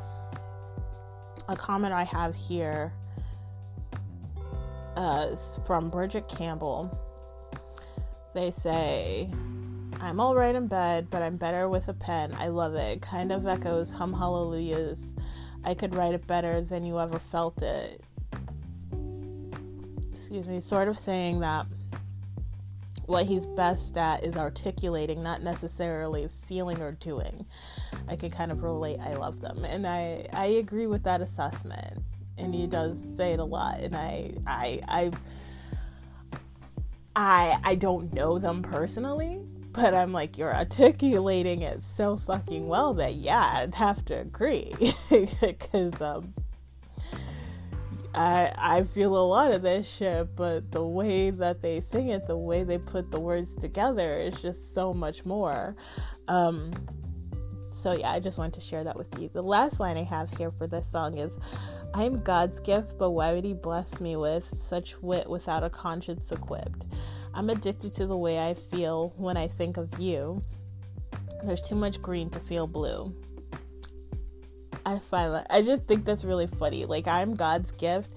a 1.48 1.56
comment 1.56 1.94
I 1.94 2.04
have 2.04 2.36
here 2.36 2.94
uh, 4.96 5.36
from 5.66 5.90
Bridget 5.90 6.28
Campbell. 6.28 6.98
They 8.34 8.52
say, 8.52 9.30
I'm 10.00 10.20
all 10.20 10.36
right 10.36 10.56
in 10.56 10.68
bed, 10.68 11.08
but 11.10 11.22
I'm 11.22 11.38
better 11.38 11.70
with 11.70 11.88
a 11.88 11.94
pen. 11.94 12.34
I 12.38 12.48
love 12.48 12.76
it. 12.76 13.02
Kind 13.02 13.32
of 13.32 13.46
echoes 13.46 13.90
Hum 13.90 14.14
Hallelujahs. 14.14 15.16
I 15.64 15.74
could 15.74 15.96
write 15.96 16.14
it 16.14 16.26
better 16.26 16.62
than 16.62 16.84
you 16.86 17.00
ever 17.00 17.20
felt 17.20 17.62
it. 17.62 18.02
Excuse 20.12 20.48
me, 20.48 20.60
sort 20.60 20.88
of 20.88 20.98
saying 20.98 21.42
that 21.42 21.68
what 23.06 23.26
he's 23.26 23.46
best 23.46 23.98
at 23.98 24.24
is 24.24 24.38
articulating, 24.38 25.22
not 25.22 25.44
necessarily 25.44 26.30
feeling 26.48 26.82
or 26.82 26.94
doing. 26.94 27.46
I 28.08 28.16
can 28.16 28.32
kind 28.32 28.52
of 28.52 28.64
relate. 28.64 29.00
I 29.00 29.14
love 29.14 29.42
them. 29.42 29.66
And 29.66 29.86
I, 29.86 30.26
I 30.34 30.46
agree 30.46 30.88
with 30.88 31.04
that 31.04 31.22
assessment 31.22 32.02
and 32.38 32.54
he 32.54 32.68
does 32.68 33.02
say 33.18 33.34
it 33.34 33.40
a 33.40 33.44
lot 33.44 33.80
and 33.80 33.96
I 33.96 34.32
I 34.48 34.82
I 34.88 35.12
I 37.16 37.60
I 37.64 37.76
don't 37.76 38.14
know 38.14 38.40
them 38.40 38.62
personally, 38.62 39.42
but 39.72 39.94
I'm 39.94 40.14
like 40.14 40.38
you're 40.38 40.54
articulating 40.54 41.62
it 41.62 41.84
so 41.84 42.18
fucking 42.18 42.68
well 42.68 42.94
that 42.96 43.16
yeah, 43.16 43.52
I'd 43.58 43.76
have 43.76 44.04
to 44.06 44.20
agree 44.20 44.74
cuz 45.10 46.02
um 46.02 46.34
I 48.14 48.54
I 48.58 48.84
feel 48.84 49.16
a 49.16 49.26
lot 49.26 49.52
of 49.52 49.62
this 49.62 49.88
shit, 49.88 50.36
but 50.36 50.72
the 50.72 50.84
way 50.84 51.30
that 51.32 51.62
they 51.62 51.82
sing 51.82 52.10
it, 52.10 52.28
the 52.28 52.38
way 52.38 52.64
they 52.64 52.78
put 52.78 53.12
the 53.12 53.20
words 53.20 53.54
together 53.56 54.20
is 54.20 54.36
just 54.36 54.74
so 54.74 54.94
much 54.94 55.26
more. 55.26 55.76
Um 56.28 56.72
so 57.72 57.94
yeah, 57.94 58.12
I 58.12 58.20
just 58.20 58.38
wanted 58.38 58.54
to 58.56 58.62
share 58.62 58.84
that 58.84 58.98
with 58.98 59.18
you. 59.18 59.30
The 59.30 59.42
last 59.42 59.80
line 59.80 59.98
I 59.98 60.04
have 60.04 60.30
here 60.38 60.52
for 60.52 60.68
this 60.68 60.86
song 60.86 61.18
is 61.18 61.38
I 61.94 62.04
am 62.04 62.22
God's 62.22 62.60
gift, 62.60 62.98
but 62.98 63.12
why 63.12 63.34
would 63.34 63.44
He 63.44 63.54
bless 63.54 64.00
me 64.00 64.16
with 64.16 64.46
such 64.56 64.98
wit 65.02 65.30
without 65.30 65.64
a 65.64 65.70
conscience 65.70 66.32
equipped? 66.32 66.86
I'm 67.34 67.50
addicted 67.50 67.94
to 67.96 68.06
the 68.06 68.18
way 68.18 68.40
I 68.40 68.54
feel 68.54 69.14
when 69.18 69.36
I 69.36 69.48
think 69.48 69.78
of 69.78 70.00
you. 70.00 70.42
There's 71.44 71.62
too 71.62 71.76
much 71.76 72.02
green 72.02 72.30
to 72.30 72.40
feel 72.40 72.68
blue. 72.68 73.14
I 74.86 75.00
find 75.00 75.34
that 75.34 75.48
I 75.50 75.62
just 75.62 75.86
think 75.86 76.06
that's 76.06 76.24
really 76.24 76.48
funny. 76.48 76.86
Like 76.86 77.08
I'm 77.08 77.36
God's 77.36 77.72
gift, 77.72 78.10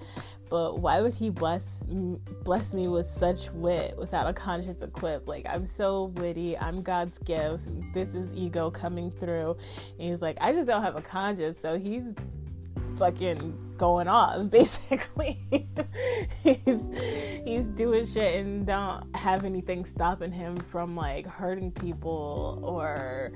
but 0.49 0.79
why 0.79 1.01
would 1.01 1.13
He 1.13 1.29
bless 1.29 1.83
bless 2.43 2.73
me 2.73 2.87
with 2.87 3.07
such 3.07 3.51
wit 3.51 3.97
without 3.97 4.27
a 4.27 4.33
conscience 4.33 4.81
equipped? 4.81 5.27
Like 5.27 5.45
I'm 5.49 5.67
so 5.67 6.05
witty. 6.15 6.57
I'm 6.57 6.81
God's 6.81 7.17
gift. 7.19 7.63
This 7.93 8.15
is 8.15 8.29
ego 8.33 8.71
coming 8.71 9.11
through. 9.11 9.57
And 9.99 10.11
He's 10.11 10.21
like, 10.21 10.37
I 10.41 10.53
just 10.53 10.67
don't 10.67 10.83
have 10.83 10.95
a 10.95 11.01
conscience, 11.01 11.59
so 11.59 11.77
He's 11.77 12.09
fucking 12.97 13.75
going 13.77 14.07
off 14.07 14.49
basically. 14.49 15.39
He's 16.43 16.83
he's 17.45 17.67
doing 17.67 18.05
shit 18.05 18.39
and 18.39 18.65
don't 18.65 19.15
have 19.15 19.43
anything 19.43 19.85
stopping 19.85 20.31
him 20.31 20.57
from 20.57 20.95
like 20.95 21.25
hurting 21.25 21.71
people 21.71 22.59
or 22.63 23.31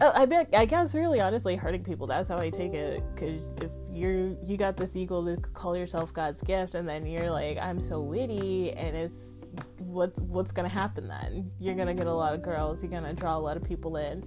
oh, 0.00 0.12
I 0.14 0.26
bet 0.26 0.48
I 0.54 0.64
guess 0.64 0.94
really 0.94 1.20
honestly 1.20 1.56
hurting 1.56 1.84
people. 1.84 2.06
That's 2.06 2.28
how 2.28 2.38
I 2.38 2.50
take 2.50 2.74
it. 2.74 3.02
Cuz 3.16 3.50
if 3.62 3.70
you're 3.90 4.34
you 4.44 4.56
got 4.56 4.76
this 4.76 4.94
ego 4.94 5.24
to 5.24 5.40
call 5.52 5.76
yourself 5.76 6.12
God's 6.12 6.42
gift 6.42 6.74
and 6.74 6.88
then 6.88 7.06
you're 7.06 7.30
like 7.30 7.58
I'm 7.58 7.80
so 7.80 8.00
witty 8.00 8.72
and 8.72 8.96
it's 8.96 9.30
what's 9.78 10.18
what's 10.20 10.52
gonna 10.52 10.68
happen 10.68 11.08
then? 11.08 11.50
You're 11.58 11.74
gonna 11.74 11.94
get 11.94 12.06
a 12.06 12.14
lot 12.14 12.34
of 12.34 12.42
girls 12.42 12.82
you're 12.82 12.92
gonna 12.92 13.14
draw 13.14 13.36
a 13.36 13.40
lot 13.40 13.56
of 13.56 13.64
people 13.64 13.96
in 13.96 14.24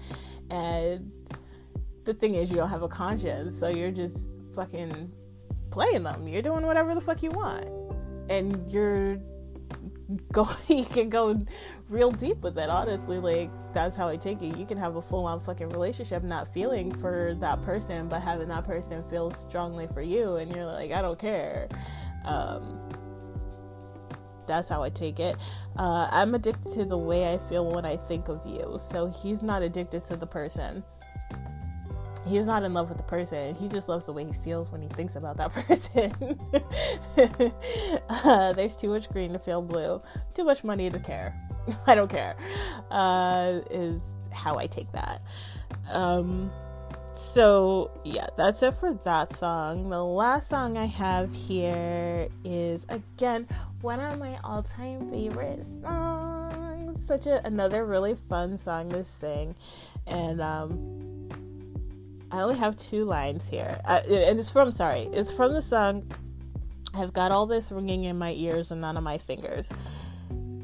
and 0.49 1.11
the 2.05 2.13
thing 2.13 2.35
is 2.35 2.49
you 2.49 2.55
don't 2.55 2.69
have 2.69 2.81
a 2.81 2.87
conscience 2.87 3.59
so 3.59 3.67
you're 3.67 3.91
just 3.91 4.29
fucking 4.55 5.11
playing 5.71 6.03
them. 6.03 6.27
You're 6.27 6.41
doing 6.41 6.65
whatever 6.65 6.95
the 6.95 7.01
fuck 7.01 7.23
you 7.23 7.31
want. 7.31 7.67
And 8.29 8.71
you're 8.71 9.17
go 10.31 10.49
you 10.67 10.85
can 10.85 11.09
go 11.09 11.39
real 11.87 12.11
deep 12.11 12.37
with 12.41 12.57
it, 12.57 12.69
honestly. 12.69 13.19
Like 13.19 13.49
that's 13.73 13.95
how 13.95 14.07
I 14.07 14.17
take 14.17 14.41
it. 14.41 14.57
You 14.57 14.65
can 14.65 14.77
have 14.77 14.95
a 14.95 15.01
full 15.01 15.25
on 15.25 15.41
fucking 15.41 15.69
relationship 15.69 16.23
not 16.23 16.53
feeling 16.53 16.91
for 16.91 17.35
that 17.39 17.61
person, 17.63 18.07
but 18.07 18.21
having 18.21 18.47
that 18.49 18.65
person 18.65 19.03
feel 19.09 19.31
strongly 19.31 19.87
for 19.93 20.01
you 20.01 20.35
and 20.35 20.53
you're 20.55 20.65
like, 20.65 20.91
I 20.91 21.01
don't 21.01 21.19
care. 21.19 21.67
Um 22.25 22.79
that's 24.47 24.67
how 24.67 24.81
I 24.81 24.89
take 24.89 25.19
it. 25.19 25.37
Uh, 25.77 26.09
I'm 26.11 26.33
addicted 26.33 26.73
to 26.73 26.83
the 26.83 26.97
way 26.97 27.31
I 27.31 27.37
feel 27.49 27.69
when 27.69 27.85
I 27.85 27.95
think 27.95 28.29
of 28.29 28.41
you. 28.47 28.79
So 28.91 29.07
he's 29.07 29.43
not 29.43 29.61
addicted 29.61 30.03
to 30.05 30.17
the 30.17 30.25
person 30.25 30.83
he's 32.29 32.45
not 32.45 32.63
in 32.63 32.73
love 32.73 32.89
with 32.89 32.97
the 32.97 33.03
person. 33.03 33.55
He 33.55 33.67
just 33.67 33.89
loves 33.89 34.05
the 34.05 34.13
way 34.13 34.25
he 34.25 34.33
feels 34.33 34.71
when 34.71 34.81
he 34.81 34.87
thinks 34.89 35.15
about 35.15 35.37
that 35.37 35.53
person. 35.53 36.39
uh, 38.09 38.53
there's 38.53 38.75
too 38.75 38.89
much 38.89 39.09
green 39.09 39.33
to 39.33 39.39
feel 39.39 39.61
blue. 39.61 40.01
Too 40.33 40.43
much 40.43 40.63
money 40.63 40.89
to 40.89 40.99
care. 40.99 41.35
I 41.87 41.95
don't 41.95 42.09
care. 42.09 42.35
Uh, 42.91 43.59
is 43.69 44.01
how 44.31 44.57
I 44.57 44.67
take 44.67 44.91
that. 44.93 45.21
Um, 45.89 46.51
so 47.15 47.91
yeah, 48.05 48.27
that's 48.37 48.63
it 48.63 48.75
for 48.79 48.93
that 49.03 49.35
song. 49.35 49.89
The 49.89 50.03
last 50.03 50.49
song 50.49 50.77
I 50.77 50.85
have 50.85 51.33
here 51.33 52.29
is 52.45 52.85
again 52.89 53.47
one 53.81 53.99
of 53.99 54.17
my 54.19 54.39
all-time 54.43 55.09
favorite 55.11 55.65
songs. 55.81 57.05
Such 57.05 57.27
a 57.27 57.45
another 57.45 57.85
really 57.85 58.15
fun 58.29 58.57
song 58.57 58.89
to 58.91 59.05
sing, 59.19 59.55
and 60.07 60.41
um, 60.41 61.29
I 62.31 62.41
only 62.41 62.57
have 62.59 62.77
two 62.77 63.05
lines 63.05 63.47
here, 63.47 63.79
uh, 63.85 64.01
and 64.07 64.39
it's 64.39 64.51
from 64.51 64.71
sorry, 64.71 65.09
it's 65.13 65.31
from 65.31 65.53
the 65.53 65.61
song. 65.61 66.11
I've 66.93 67.11
got 67.11 67.31
all 67.31 67.47
this 67.47 67.71
ringing 67.71 68.03
in 68.03 68.17
my 68.17 68.33
ears 68.33 68.71
and 68.71 68.81
none 68.81 68.97
of 68.97 69.03
my 69.03 69.17
fingers. 69.17 69.69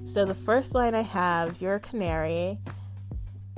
So 0.06 0.26
the 0.26 0.36
first 0.36 0.76
line 0.76 0.94
I 0.94 1.02
have, 1.02 1.60
"You're 1.60 1.76
a 1.76 1.80
canary." 1.80 2.60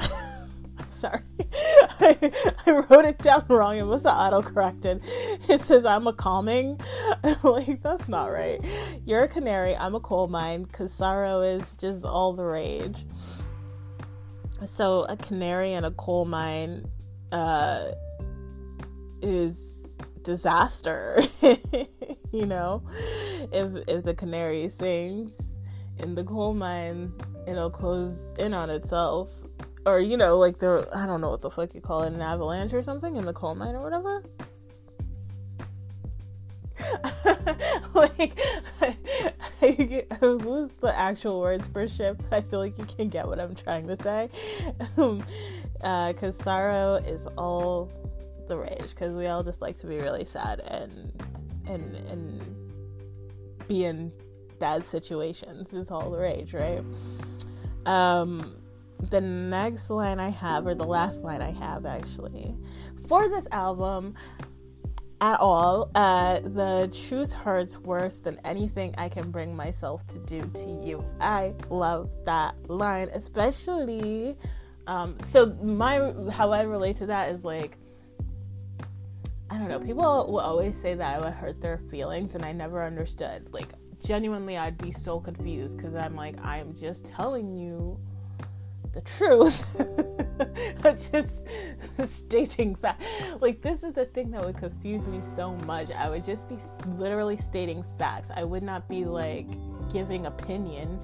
I'm 0.00 0.90
sorry, 0.90 1.22
I, 2.00 2.32
I, 2.66 2.70
wrote 2.70 3.04
it 3.04 3.18
down 3.18 3.44
wrong. 3.48 3.76
It 3.76 3.84
have 3.84 4.04
auto 4.04 4.42
corrected. 4.42 5.00
It 5.48 5.60
says 5.60 5.84
I'm 5.84 6.08
a 6.08 6.12
calming. 6.12 6.80
I'm 7.22 7.36
like 7.44 7.80
that's 7.80 8.08
not 8.08 8.32
right. 8.32 8.60
You're 9.06 9.22
a 9.22 9.28
canary. 9.28 9.76
I'm 9.76 9.94
a 9.94 10.00
coal 10.00 10.26
mine. 10.26 10.66
Cause 10.66 10.92
sorrow 10.92 11.42
is 11.42 11.76
just 11.76 12.04
all 12.04 12.32
the 12.32 12.44
rage 12.44 13.06
so 14.66 15.02
a 15.08 15.16
canary 15.16 15.72
in 15.72 15.84
a 15.84 15.90
coal 15.92 16.24
mine 16.24 16.86
uh, 17.32 17.92
is 19.22 19.56
disaster. 20.22 21.22
you 21.42 22.46
know, 22.46 22.82
if 23.52 23.88
if 23.88 24.04
the 24.04 24.14
canary 24.14 24.68
sings 24.68 25.32
in 25.98 26.14
the 26.14 26.24
coal 26.24 26.54
mine, 26.54 27.12
it'll 27.46 27.70
close 27.70 28.32
in 28.38 28.54
on 28.54 28.70
itself. 28.70 29.30
Or 29.86 30.00
you 30.00 30.16
know, 30.16 30.38
like 30.38 30.58
the 30.58 30.88
I 30.94 31.06
don't 31.06 31.20
know 31.20 31.30
what 31.30 31.40
the 31.40 31.50
fuck 31.50 31.74
you 31.74 31.80
call 31.80 32.02
it, 32.02 32.12
an 32.12 32.20
avalanche 32.20 32.72
or 32.72 32.82
something 32.82 33.16
in 33.16 33.24
the 33.24 33.32
coal 33.32 33.54
mine 33.54 33.74
or 33.74 33.82
whatever. 33.82 34.22
like, 37.94 38.38
I, 39.62 40.04
I 40.10 40.26
lose 40.26 40.70
the 40.80 40.96
actual 40.96 41.40
words 41.40 41.66
for 41.68 41.88
ship. 41.88 42.22
I 42.32 42.40
feel 42.40 42.58
like 42.60 42.78
you 42.78 42.84
can 42.84 43.08
get 43.08 43.26
what 43.26 43.40
I'm 43.40 43.54
trying 43.54 43.86
to 43.88 44.02
say. 44.02 44.30
Because 44.78 44.98
um, 44.98 45.24
uh, 45.82 46.32
sorrow 46.32 46.94
is 46.96 47.26
all 47.36 47.90
the 48.48 48.56
rage. 48.56 48.90
Because 48.90 49.14
we 49.14 49.26
all 49.26 49.42
just 49.42 49.60
like 49.60 49.78
to 49.78 49.86
be 49.86 49.98
really 49.98 50.24
sad 50.24 50.60
and 50.60 51.12
and 51.66 51.94
and 52.08 52.40
be 53.68 53.84
in 53.84 54.10
bad 54.58 54.86
situations 54.86 55.72
is 55.72 55.90
all 55.90 56.10
the 56.10 56.18
rage, 56.18 56.54
right? 56.54 56.82
Um, 57.86 58.56
the 59.10 59.20
next 59.20 59.90
line 59.90 60.18
I 60.18 60.30
have, 60.30 60.66
or 60.66 60.74
the 60.74 60.84
last 60.84 61.22
line 61.22 61.42
I 61.42 61.52
have 61.52 61.86
actually, 61.86 62.56
for 63.06 63.28
this 63.28 63.46
album, 63.52 64.14
at 65.20 65.40
all. 65.40 65.90
Uh, 65.94 66.40
the 66.40 66.90
truth 67.06 67.32
hurts 67.32 67.78
worse 67.78 68.16
than 68.16 68.40
anything 68.44 68.94
I 68.98 69.08
can 69.08 69.30
bring 69.30 69.54
myself 69.54 70.06
to 70.08 70.18
do 70.20 70.42
to 70.42 70.80
you. 70.84 71.04
I 71.20 71.54
love 71.70 72.10
that 72.24 72.54
line, 72.68 73.08
especially. 73.12 74.36
Um, 74.86 75.16
so 75.22 75.56
my 75.62 76.12
how 76.30 76.52
I 76.52 76.62
relate 76.62 76.96
to 76.96 77.06
that 77.06 77.30
is 77.30 77.44
like. 77.44 77.76
I 79.50 79.56
don't 79.56 79.68
know. 79.68 79.80
People 79.80 80.04
will 80.04 80.40
always 80.40 80.76
say 80.76 80.92
that 80.92 81.16
I 81.16 81.18
would 81.18 81.32
hurt 81.32 81.58
their 81.62 81.78
feelings, 81.90 82.34
and 82.34 82.44
I 82.44 82.52
never 82.52 82.84
understood. 82.84 83.48
Like, 83.50 83.68
genuinely, 84.04 84.58
I'd 84.58 84.76
be 84.76 84.92
so 84.92 85.20
confused 85.20 85.78
because 85.78 85.94
I'm 85.94 86.14
like, 86.14 86.36
I'm 86.44 86.74
just 86.78 87.06
telling 87.06 87.56
you 87.56 87.98
the 88.98 89.10
truth. 89.10 89.64
just 91.12 91.46
stating 92.04 92.74
fact. 92.76 93.02
Like 93.40 93.62
this 93.62 93.82
is 93.82 93.94
the 93.94 94.06
thing 94.06 94.30
that 94.32 94.44
would 94.44 94.56
confuse 94.56 95.06
me 95.06 95.20
so 95.36 95.54
much. 95.66 95.90
I 95.90 96.08
would 96.08 96.24
just 96.24 96.48
be 96.48 96.56
literally 96.96 97.36
stating 97.36 97.84
facts. 97.98 98.30
I 98.34 98.44
would 98.44 98.62
not 98.62 98.88
be 98.88 99.04
like 99.04 99.46
giving 99.92 100.26
opinion. 100.26 100.98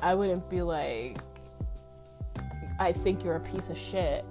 I 0.00 0.14
wouldn't 0.14 0.48
be 0.50 0.62
like 0.62 1.18
I 2.78 2.92
think 2.92 3.22
you're 3.22 3.36
a 3.36 3.40
piece 3.40 3.70
of 3.70 3.78
shit 3.78 4.24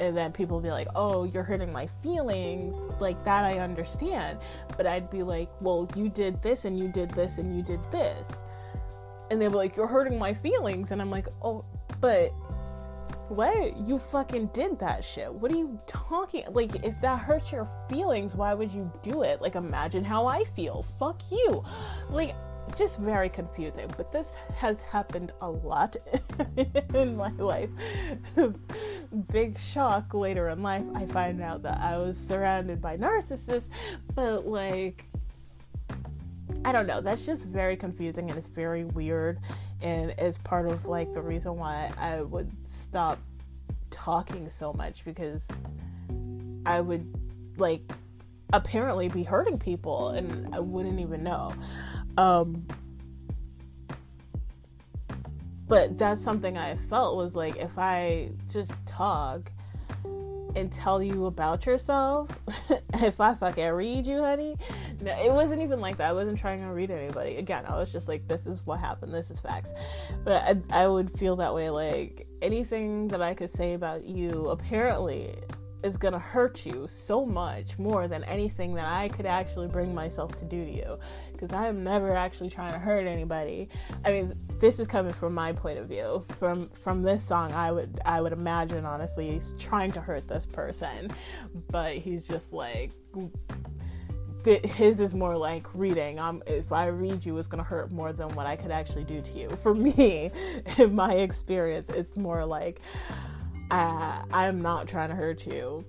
and 0.00 0.14
then 0.16 0.32
people 0.32 0.60
be 0.60 0.70
like, 0.70 0.86
"Oh, 0.94 1.24
you're 1.24 1.42
hurting 1.42 1.72
my 1.72 1.88
feelings." 2.02 2.76
Like 3.00 3.22
that 3.24 3.44
I 3.44 3.58
understand. 3.58 4.38
But 4.76 4.86
I'd 4.86 5.10
be 5.10 5.22
like, 5.22 5.48
"Well, 5.60 5.88
you 5.96 6.08
did 6.08 6.42
this 6.42 6.66
and 6.66 6.78
you 6.78 6.88
did 6.88 7.10
this 7.10 7.38
and 7.38 7.56
you 7.56 7.62
did 7.62 7.80
this." 7.90 8.42
And 9.30 9.40
they'd 9.40 9.48
be 9.48 9.56
like, 9.56 9.76
"You're 9.76 9.86
hurting 9.86 10.18
my 10.18 10.34
feelings." 10.34 10.90
And 10.90 11.00
I'm 11.00 11.10
like, 11.10 11.26
"Oh, 11.42 11.64
but 12.00 12.32
what? 13.28 13.76
You 13.76 13.98
fucking 13.98 14.50
did 14.54 14.78
that 14.78 15.04
shit. 15.04 15.32
What 15.32 15.52
are 15.52 15.56
you 15.56 15.78
talking? 15.86 16.44
Like, 16.50 16.84
if 16.84 17.00
that 17.02 17.18
hurts 17.20 17.52
your 17.52 17.68
feelings, 17.88 18.34
why 18.34 18.54
would 18.54 18.72
you 18.72 18.90
do 19.02 19.22
it? 19.22 19.42
Like, 19.42 19.54
imagine 19.54 20.04
how 20.04 20.26
I 20.26 20.44
feel. 20.44 20.84
Fuck 20.98 21.22
you. 21.30 21.62
Like, 22.08 22.34
just 22.76 22.98
very 22.98 23.28
confusing. 23.28 23.90
But 23.96 24.12
this 24.12 24.34
has 24.56 24.82
happened 24.82 25.32
a 25.40 25.50
lot 25.50 25.96
in 26.94 27.16
my 27.16 27.30
life. 27.32 27.70
Big 29.32 29.58
shock 29.58 30.14
later 30.14 30.48
in 30.48 30.62
life, 30.62 30.84
I 30.94 31.06
find 31.06 31.42
out 31.42 31.62
that 31.62 31.80
I 31.80 31.98
was 31.98 32.18
surrounded 32.18 32.80
by 32.80 32.96
narcissists, 32.96 33.68
but 34.14 34.46
like, 34.46 35.06
I 36.64 36.72
don't 36.72 36.86
know. 36.86 37.00
That's 37.00 37.24
just 37.24 37.44
very 37.44 37.76
confusing 37.76 38.30
and 38.30 38.38
it's 38.38 38.48
very 38.48 38.84
weird, 38.84 39.38
and 39.82 40.14
is 40.18 40.38
part 40.38 40.66
of 40.66 40.86
like 40.86 41.12
the 41.14 41.22
reason 41.22 41.56
why 41.56 41.90
I 41.98 42.22
would 42.22 42.50
stop 42.68 43.18
talking 43.90 44.48
so 44.48 44.72
much 44.72 45.04
because 45.04 45.48
I 46.66 46.80
would 46.80 47.06
like 47.58 47.82
apparently 48.52 49.08
be 49.08 49.22
hurting 49.22 49.58
people 49.58 50.10
and 50.10 50.54
I 50.54 50.60
wouldn't 50.60 51.00
even 51.00 51.22
know. 51.22 51.52
Um, 52.16 52.66
but 55.66 55.98
that's 55.98 56.22
something 56.22 56.56
I 56.56 56.76
felt 56.88 57.16
was 57.16 57.36
like 57.36 57.56
if 57.56 57.76
I 57.76 58.30
just 58.50 58.72
talk 58.86 59.52
and 60.56 60.72
tell 60.72 61.02
you 61.02 61.26
about 61.26 61.66
yourself, 61.66 62.30
if 62.94 63.20
I 63.20 63.34
fucking 63.34 63.68
read 63.68 64.06
you, 64.06 64.22
honey, 64.22 64.56
no, 65.00 65.12
it 65.12 65.32
wasn't 65.32 65.62
even 65.62 65.80
like 65.80 65.96
that. 65.98 66.10
I 66.10 66.12
wasn't 66.12 66.38
trying 66.38 66.60
to 66.60 66.68
read 66.68 66.90
anybody. 66.90 67.36
Again, 67.36 67.64
I 67.66 67.76
was 67.76 67.92
just 67.92 68.08
like, 68.08 68.26
this 68.26 68.46
is 68.46 68.60
what 68.64 68.80
happened. 68.80 69.14
This 69.14 69.30
is 69.30 69.38
facts. 69.38 69.72
But 70.24 70.42
I, 70.42 70.82
I 70.82 70.86
would 70.88 71.16
feel 71.18 71.36
that 71.36 71.54
way. 71.54 71.70
Like 71.70 72.26
anything 72.42 73.08
that 73.08 73.22
I 73.22 73.34
could 73.34 73.50
say 73.50 73.74
about 73.74 74.04
you, 74.04 74.48
apparently, 74.48 75.34
is 75.84 75.96
gonna 75.96 76.18
hurt 76.18 76.66
you 76.66 76.88
so 76.88 77.24
much 77.24 77.78
more 77.78 78.08
than 78.08 78.24
anything 78.24 78.74
that 78.74 78.86
I 78.86 79.08
could 79.08 79.26
actually 79.26 79.68
bring 79.68 79.94
myself 79.94 80.36
to 80.38 80.44
do 80.44 80.64
to 80.64 80.70
you. 80.70 80.98
Because 81.32 81.52
I 81.52 81.68
am 81.68 81.84
never 81.84 82.16
actually 82.16 82.50
trying 82.50 82.72
to 82.72 82.78
hurt 82.80 83.06
anybody. 83.06 83.68
I 84.04 84.10
mean, 84.10 84.34
this 84.58 84.80
is 84.80 84.88
coming 84.88 85.12
from 85.12 85.34
my 85.34 85.52
point 85.52 85.78
of 85.78 85.86
view. 85.86 86.24
From 86.40 86.68
from 86.70 87.02
this 87.02 87.22
song, 87.22 87.52
I 87.52 87.70
would 87.70 88.00
I 88.04 88.20
would 88.20 88.32
imagine 88.32 88.84
honestly 88.84 89.30
he's 89.30 89.54
trying 89.58 89.92
to 89.92 90.00
hurt 90.00 90.26
this 90.26 90.44
person, 90.44 91.12
but 91.70 91.96
he's 91.96 92.26
just 92.26 92.52
like 92.52 92.90
his 94.56 95.00
is 95.00 95.14
more 95.14 95.36
like 95.36 95.66
reading. 95.74 96.18
Um, 96.18 96.42
if 96.46 96.72
I 96.72 96.86
read 96.86 97.24
you, 97.24 97.36
it's 97.38 97.48
gonna 97.48 97.62
hurt 97.62 97.92
more 97.92 98.12
than 98.12 98.28
what 98.34 98.46
I 98.46 98.56
could 98.56 98.70
actually 98.70 99.04
do 99.04 99.20
to 99.20 99.38
you. 99.38 99.48
For 99.62 99.74
me, 99.74 100.30
in 100.78 100.94
my 100.94 101.14
experience, 101.14 101.90
it's 101.90 102.16
more 102.16 102.44
like 102.44 102.80
uh, 103.70 104.22
I'm 104.32 104.62
not 104.62 104.88
trying 104.88 105.10
to 105.10 105.14
hurt 105.14 105.46
you. 105.46 105.84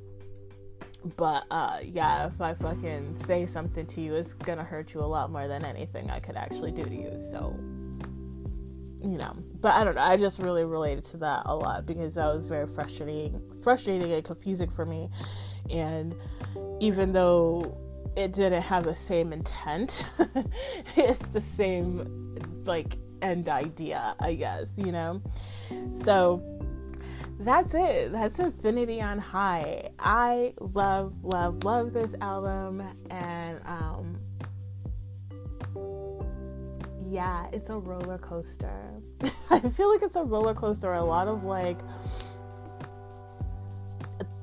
But 1.15 1.45
uh, 1.50 1.80
yeah, 1.82 2.28
if 2.28 2.41
I 2.41 2.54
fucking 2.54 3.17
say 3.26 3.45
something 3.45 3.86
to 3.88 4.02
you, 4.02 4.15
it's 4.15 4.34
gonna 4.34 4.63
hurt 4.63 4.93
you 4.93 5.00
a 5.00 5.08
lot 5.08 5.32
more 5.32 5.48
than 5.48 5.63
anything 5.63 6.10
I 6.10 6.19
could 6.19 6.36
actually 6.36 6.72
do 6.72 6.84
to 6.84 6.95
you. 6.95 7.22
So, 7.32 7.58
you 9.02 9.17
know, 9.17 9.34
but 9.62 9.74
I 9.76 9.86
don't 9.86 9.95
know. 9.95 10.02
I 10.02 10.17
just 10.17 10.39
really 10.39 10.65
related 10.65 11.06
to 11.06 11.17
that 11.17 11.43
a 11.45 11.56
lot 11.56 11.86
because 11.86 12.15
that 12.15 12.26
was 12.26 12.45
very 12.45 12.67
frustrating, 12.67 13.41
frustrating 13.63 14.12
and 14.12 14.24
confusing 14.26 14.69
for 14.69 14.86
me. 14.86 15.10
And 15.69 16.13
even 16.82 17.13
though 17.13 17.78
it 18.20 18.34
didn't 18.34 18.64
have 18.64 18.84
the 18.84 18.96
same 18.96 19.32
intent, 19.32 20.04
it's 20.98 21.26
the 21.28 21.40
same 21.40 22.38
like 22.66 22.98
end 23.22 23.48
idea, 23.48 24.14
I 24.20 24.34
guess. 24.34 24.74
You 24.76 24.92
know, 24.92 25.22
so 26.04 26.44
that's 27.40 27.74
it. 27.74 28.12
That's 28.12 28.38
Infinity 28.38 29.02
on 29.02 29.20
High. 29.20 29.92
I 30.00 30.54
love, 30.60 31.14
love, 31.24 31.64
love 31.64 31.94
this 31.94 32.14
album. 32.20 32.84
And 33.10 33.62
um, 33.66 34.18
yeah, 37.10 37.48
it's 37.54 37.70
a 37.70 37.78
roller 37.78 38.18
coaster. 38.18 39.02
I 39.50 39.62
feel 39.62 39.90
like 39.90 40.02
it's 40.04 40.18
a 40.18 40.24
roller 40.24 40.54
coaster. 40.54 40.92
A 40.92 41.04
lot 41.04 41.30
of 41.30 41.46
like 41.46 41.80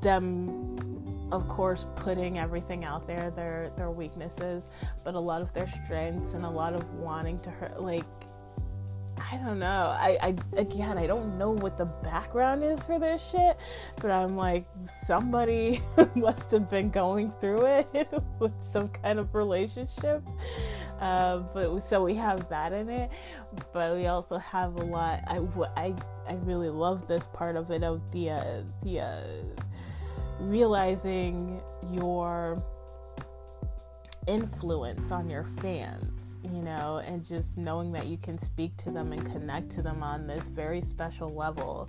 them 0.00 0.95
of 1.32 1.48
course 1.48 1.86
putting 1.96 2.38
everything 2.38 2.84
out 2.84 3.06
there 3.06 3.30
their 3.30 3.70
their 3.76 3.90
weaknesses 3.90 4.68
but 5.04 5.14
a 5.14 5.18
lot 5.18 5.42
of 5.42 5.52
their 5.52 5.68
strengths 5.84 6.34
and 6.34 6.44
a 6.44 6.50
lot 6.50 6.74
of 6.74 6.88
wanting 6.94 7.38
to 7.40 7.50
hurt 7.50 7.80
like 7.80 8.04
I 9.18 9.38
don't 9.38 9.58
know. 9.58 9.96
I, 9.98 10.18
I 10.22 10.34
again, 10.56 10.98
I 10.98 11.06
don't 11.06 11.38
know 11.38 11.50
what 11.50 11.78
the 11.78 11.86
background 11.86 12.62
is 12.62 12.84
for 12.84 12.98
this 12.98 13.26
shit, 13.30 13.56
but 13.96 14.10
I'm 14.10 14.36
like, 14.36 14.66
somebody 15.04 15.80
must 16.14 16.50
have 16.50 16.68
been 16.70 16.90
going 16.90 17.32
through 17.40 17.66
it 17.66 18.08
with 18.38 18.52
some 18.62 18.88
kind 18.88 19.18
of 19.18 19.34
relationship. 19.34 20.22
Uh, 21.00 21.38
but 21.38 21.80
so 21.80 22.04
we 22.04 22.14
have 22.14 22.48
that 22.48 22.72
in 22.72 22.88
it, 22.88 23.10
but 23.72 23.96
we 23.96 24.06
also 24.06 24.38
have 24.38 24.76
a 24.76 24.84
lot. 24.84 25.20
I 25.26 25.40
I 25.76 25.94
I 26.28 26.34
really 26.42 26.70
love 26.70 27.06
this 27.08 27.26
part 27.32 27.56
of 27.56 27.70
it 27.70 27.82
of 27.82 28.00
the 28.12 28.30
uh, 28.30 28.62
the 28.82 29.00
uh, 29.00 29.20
realizing 30.40 31.60
your 31.92 32.62
influence 34.26 35.10
on 35.10 35.30
your 35.30 35.44
fans 35.60 36.26
you 36.52 36.62
know, 36.62 37.02
and 37.04 37.24
just 37.24 37.56
knowing 37.56 37.92
that 37.92 38.06
you 38.06 38.16
can 38.18 38.38
speak 38.38 38.76
to 38.78 38.90
them 38.90 39.12
and 39.12 39.24
connect 39.32 39.70
to 39.70 39.82
them 39.82 40.02
on 40.02 40.26
this 40.26 40.44
very 40.44 40.80
special 40.80 41.34
level. 41.34 41.88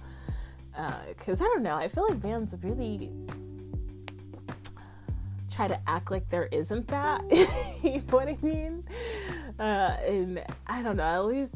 Because 1.07 1.41
uh, 1.41 1.45
I 1.45 1.47
don't 1.47 1.63
know, 1.63 1.75
I 1.75 1.87
feel 1.87 2.07
like 2.07 2.21
bands 2.21 2.55
really 2.61 3.11
try 5.51 5.67
to 5.67 5.79
act 5.87 6.11
like 6.11 6.29
there 6.29 6.47
isn't 6.51 6.87
that. 6.87 7.23
you 7.83 7.97
know 7.97 8.03
what 8.09 8.27
I 8.27 8.37
mean? 8.41 8.83
Uh, 9.59 9.97
and 10.05 10.43
I 10.67 10.81
don't 10.81 10.97
know, 10.97 11.03
at 11.03 11.25
least 11.25 11.55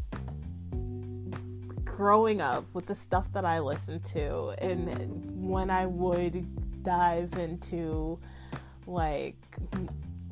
growing 1.86 2.41
up 2.41 2.65
with 2.73 2.88
the 2.88 2.95
stuff 2.95 3.32
that 3.34 3.45
I 3.45 3.60
listened 3.60 4.04
to, 4.06 4.56
and 4.58 5.47
when 5.47 5.69
I 5.69 5.86
would 5.86 6.47
dive 6.84 7.34
into 7.38 8.20
like 8.88 9.36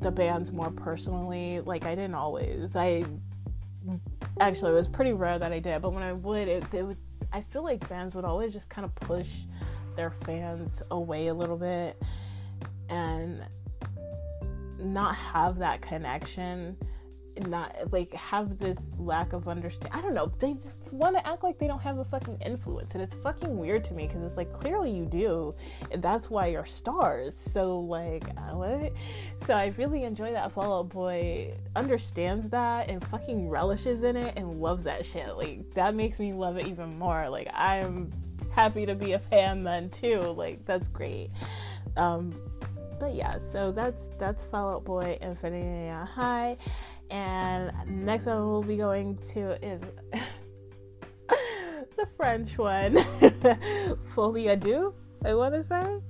the 0.00 0.10
bands 0.10 0.52
more 0.52 0.70
personally. 0.70 1.60
Like 1.60 1.84
I 1.84 1.94
didn't 1.94 2.14
always. 2.14 2.76
I 2.76 3.04
actually 4.40 4.72
it 4.72 4.74
was 4.74 4.88
pretty 4.88 5.12
rare 5.12 5.38
that 5.38 5.52
I 5.52 5.58
did, 5.58 5.82
but 5.82 5.92
when 5.92 6.02
I 6.02 6.12
would, 6.12 6.48
it, 6.48 6.64
it 6.72 6.82
would. 6.82 6.98
I 7.32 7.42
feel 7.42 7.62
like 7.62 7.88
bands 7.88 8.14
would 8.14 8.24
always 8.24 8.52
just 8.52 8.68
kind 8.68 8.84
of 8.84 8.94
push 8.96 9.30
their 9.96 10.10
fans 10.10 10.82
away 10.90 11.28
a 11.28 11.34
little 11.34 11.56
bit 11.56 12.02
and 12.88 13.42
not 14.78 15.14
have 15.14 15.58
that 15.58 15.80
connection 15.80 16.76
not 17.46 17.74
like 17.92 18.12
have 18.14 18.58
this 18.58 18.90
lack 18.98 19.32
of 19.32 19.48
understanding. 19.48 19.98
I 19.98 20.02
don't 20.02 20.14
know. 20.14 20.32
They 20.38 20.54
just 20.54 20.92
want 20.92 21.16
to 21.16 21.26
act 21.26 21.42
like 21.42 21.58
they 21.58 21.66
don't 21.66 21.82
have 21.82 21.98
a 21.98 22.04
fucking 22.04 22.38
influence, 22.44 22.94
and 22.94 23.02
it's 23.02 23.14
fucking 23.14 23.56
weird 23.56 23.84
to 23.84 23.94
me 23.94 24.06
because 24.06 24.22
it's 24.22 24.36
like 24.36 24.52
clearly 24.52 24.90
you 24.90 25.04
do, 25.04 25.54
and 25.90 26.02
that's 26.02 26.30
why 26.30 26.46
you're 26.48 26.66
stars. 26.66 27.36
So 27.36 27.78
like 27.78 28.24
uh, 28.30 28.56
what? 28.56 28.92
So 29.46 29.54
I 29.54 29.72
really 29.76 30.04
enjoy 30.04 30.32
that 30.32 30.52
Fall 30.52 30.80
Out 30.80 30.88
Boy 30.88 31.54
understands 31.76 32.48
that 32.48 32.90
and 32.90 33.04
fucking 33.08 33.48
relishes 33.48 34.02
in 34.02 34.16
it 34.16 34.34
and 34.36 34.60
loves 34.60 34.84
that 34.84 35.04
shit. 35.04 35.36
Like 35.36 35.72
that 35.74 35.94
makes 35.94 36.18
me 36.18 36.32
love 36.32 36.56
it 36.56 36.66
even 36.66 36.98
more. 36.98 37.28
Like 37.28 37.48
I'm 37.54 38.12
happy 38.50 38.86
to 38.86 38.94
be 38.94 39.12
a 39.12 39.18
fan 39.18 39.64
then 39.64 39.90
too. 39.90 40.20
Like 40.20 40.64
that's 40.64 40.88
great. 40.88 41.30
Um, 41.96 42.34
but 42.98 43.14
yeah, 43.14 43.38
so 43.50 43.72
that's 43.72 44.08
that's 44.18 44.42
Fall 44.44 44.74
Out 44.74 44.84
Boy 44.84 45.18
Infinity 45.22 45.88
High. 45.88 46.58
And 47.10 47.72
next 47.86 48.26
one 48.26 48.48
we'll 48.48 48.62
be 48.62 48.76
going 48.76 49.18
to 49.32 49.64
is 49.64 49.80
the 51.28 52.06
French 52.16 52.56
one. 52.56 52.96
Folie 54.14 54.48
à 54.48 54.92
I 55.24 55.34
want 55.34 55.54
to 55.54 55.62
say. 55.62 56.00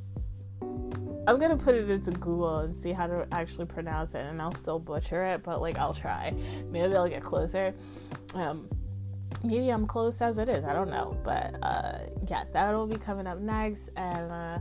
I'm 1.26 1.38
gonna 1.38 1.56
put 1.56 1.74
it 1.74 1.88
into 1.90 2.10
Google 2.12 2.60
and 2.60 2.76
see 2.76 2.92
how 2.92 3.06
to 3.06 3.26
actually 3.30 3.66
pronounce 3.66 4.14
it, 4.14 4.24
and 4.24 4.40
I'll 4.40 4.54
still 4.54 4.78
butcher 4.78 5.22
it, 5.24 5.42
but 5.42 5.60
like 5.60 5.78
I'll 5.78 5.94
try. 5.94 6.34
Maybe 6.70 6.96
I'll 6.96 7.08
get 7.08 7.22
closer. 7.22 7.74
Um, 8.34 8.68
maybe 9.44 9.70
I'm 9.70 9.86
close 9.86 10.20
as 10.20 10.38
it 10.38 10.48
is. 10.48 10.64
I 10.64 10.72
don't 10.72 10.90
know. 10.90 11.16
But 11.24 11.56
uh, 11.62 11.98
yeah, 12.28 12.44
that'll 12.52 12.86
be 12.86 12.96
coming 12.96 13.26
up 13.26 13.38
next. 13.38 13.90
And 13.96 14.30
uh, 14.30 14.58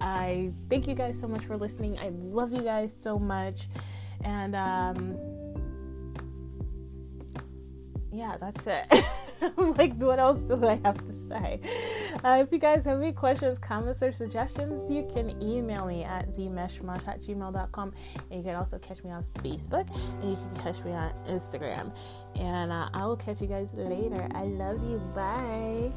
I 0.00 0.52
thank 0.68 0.86
you 0.86 0.94
guys 0.94 1.18
so 1.20 1.28
much 1.28 1.44
for 1.44 1.56
listening. 1.56 1.98
I 1.98 2.10
love 2.10 2.52
you 2.52 2.62
guys 2.62 2.94
so 2.98 3.18
much. 3.18 3.68
And 4.22 4.54
um, 4.54 5.16
yeah, 8.16 8.36
that's 8.38 8.66
it. 8.66 9.04
like, 9.56 9.94
what 9.96 10.18
else 10.18 10.40
do 10.40 10.64
I 10.66 10.80
have 10.84 10.96
to 11.06 11.12
say? 11.12 11.60
Uh, 12.24 12.42
if 12.42 12.52
you 12.52 12.58
guys 12.58 12.84
have 12.84 13.00
any 13.00 13.12
questions, 13.12 13.58
comments, 13.58 14.02
or 14.02 14.12
suggestions, 14.12 14.90
you 14.90 15.08
can 15.12 15.30
email 15.42 15.86
me 15.86 16.04
at 16.04 16.36
themeshmosh 16.36 17.06
at 17.08 17.20
gmail.com. 17.20 17.92
And 18.30 18.38
you 18.38 18.44
can 18.44 18.54
also 18.54 18.78
catch 18.78 19.02
me 19.04 19.10
on 19.10 19.24
Facebook 19.42 19.88
and 20.22 20.30
you 20.30 20.36
can 20.36 20.56
catch 20.62 20.84
me 20.84 20.92
on 20.92 21.12
Instagram. 21.26 21.92
And 22.36 22.72
uh, 22.72 22.88
I 22.92 23.06
will 23.06 23.16
catch 23.16 23.40
you 23.40 23.46
guys 23.46 23.68
later. 23.74 24.28
I 24.34 24.44
love 24.44 24.82
you. 24.84 24.98
Bye. 25.14 25.92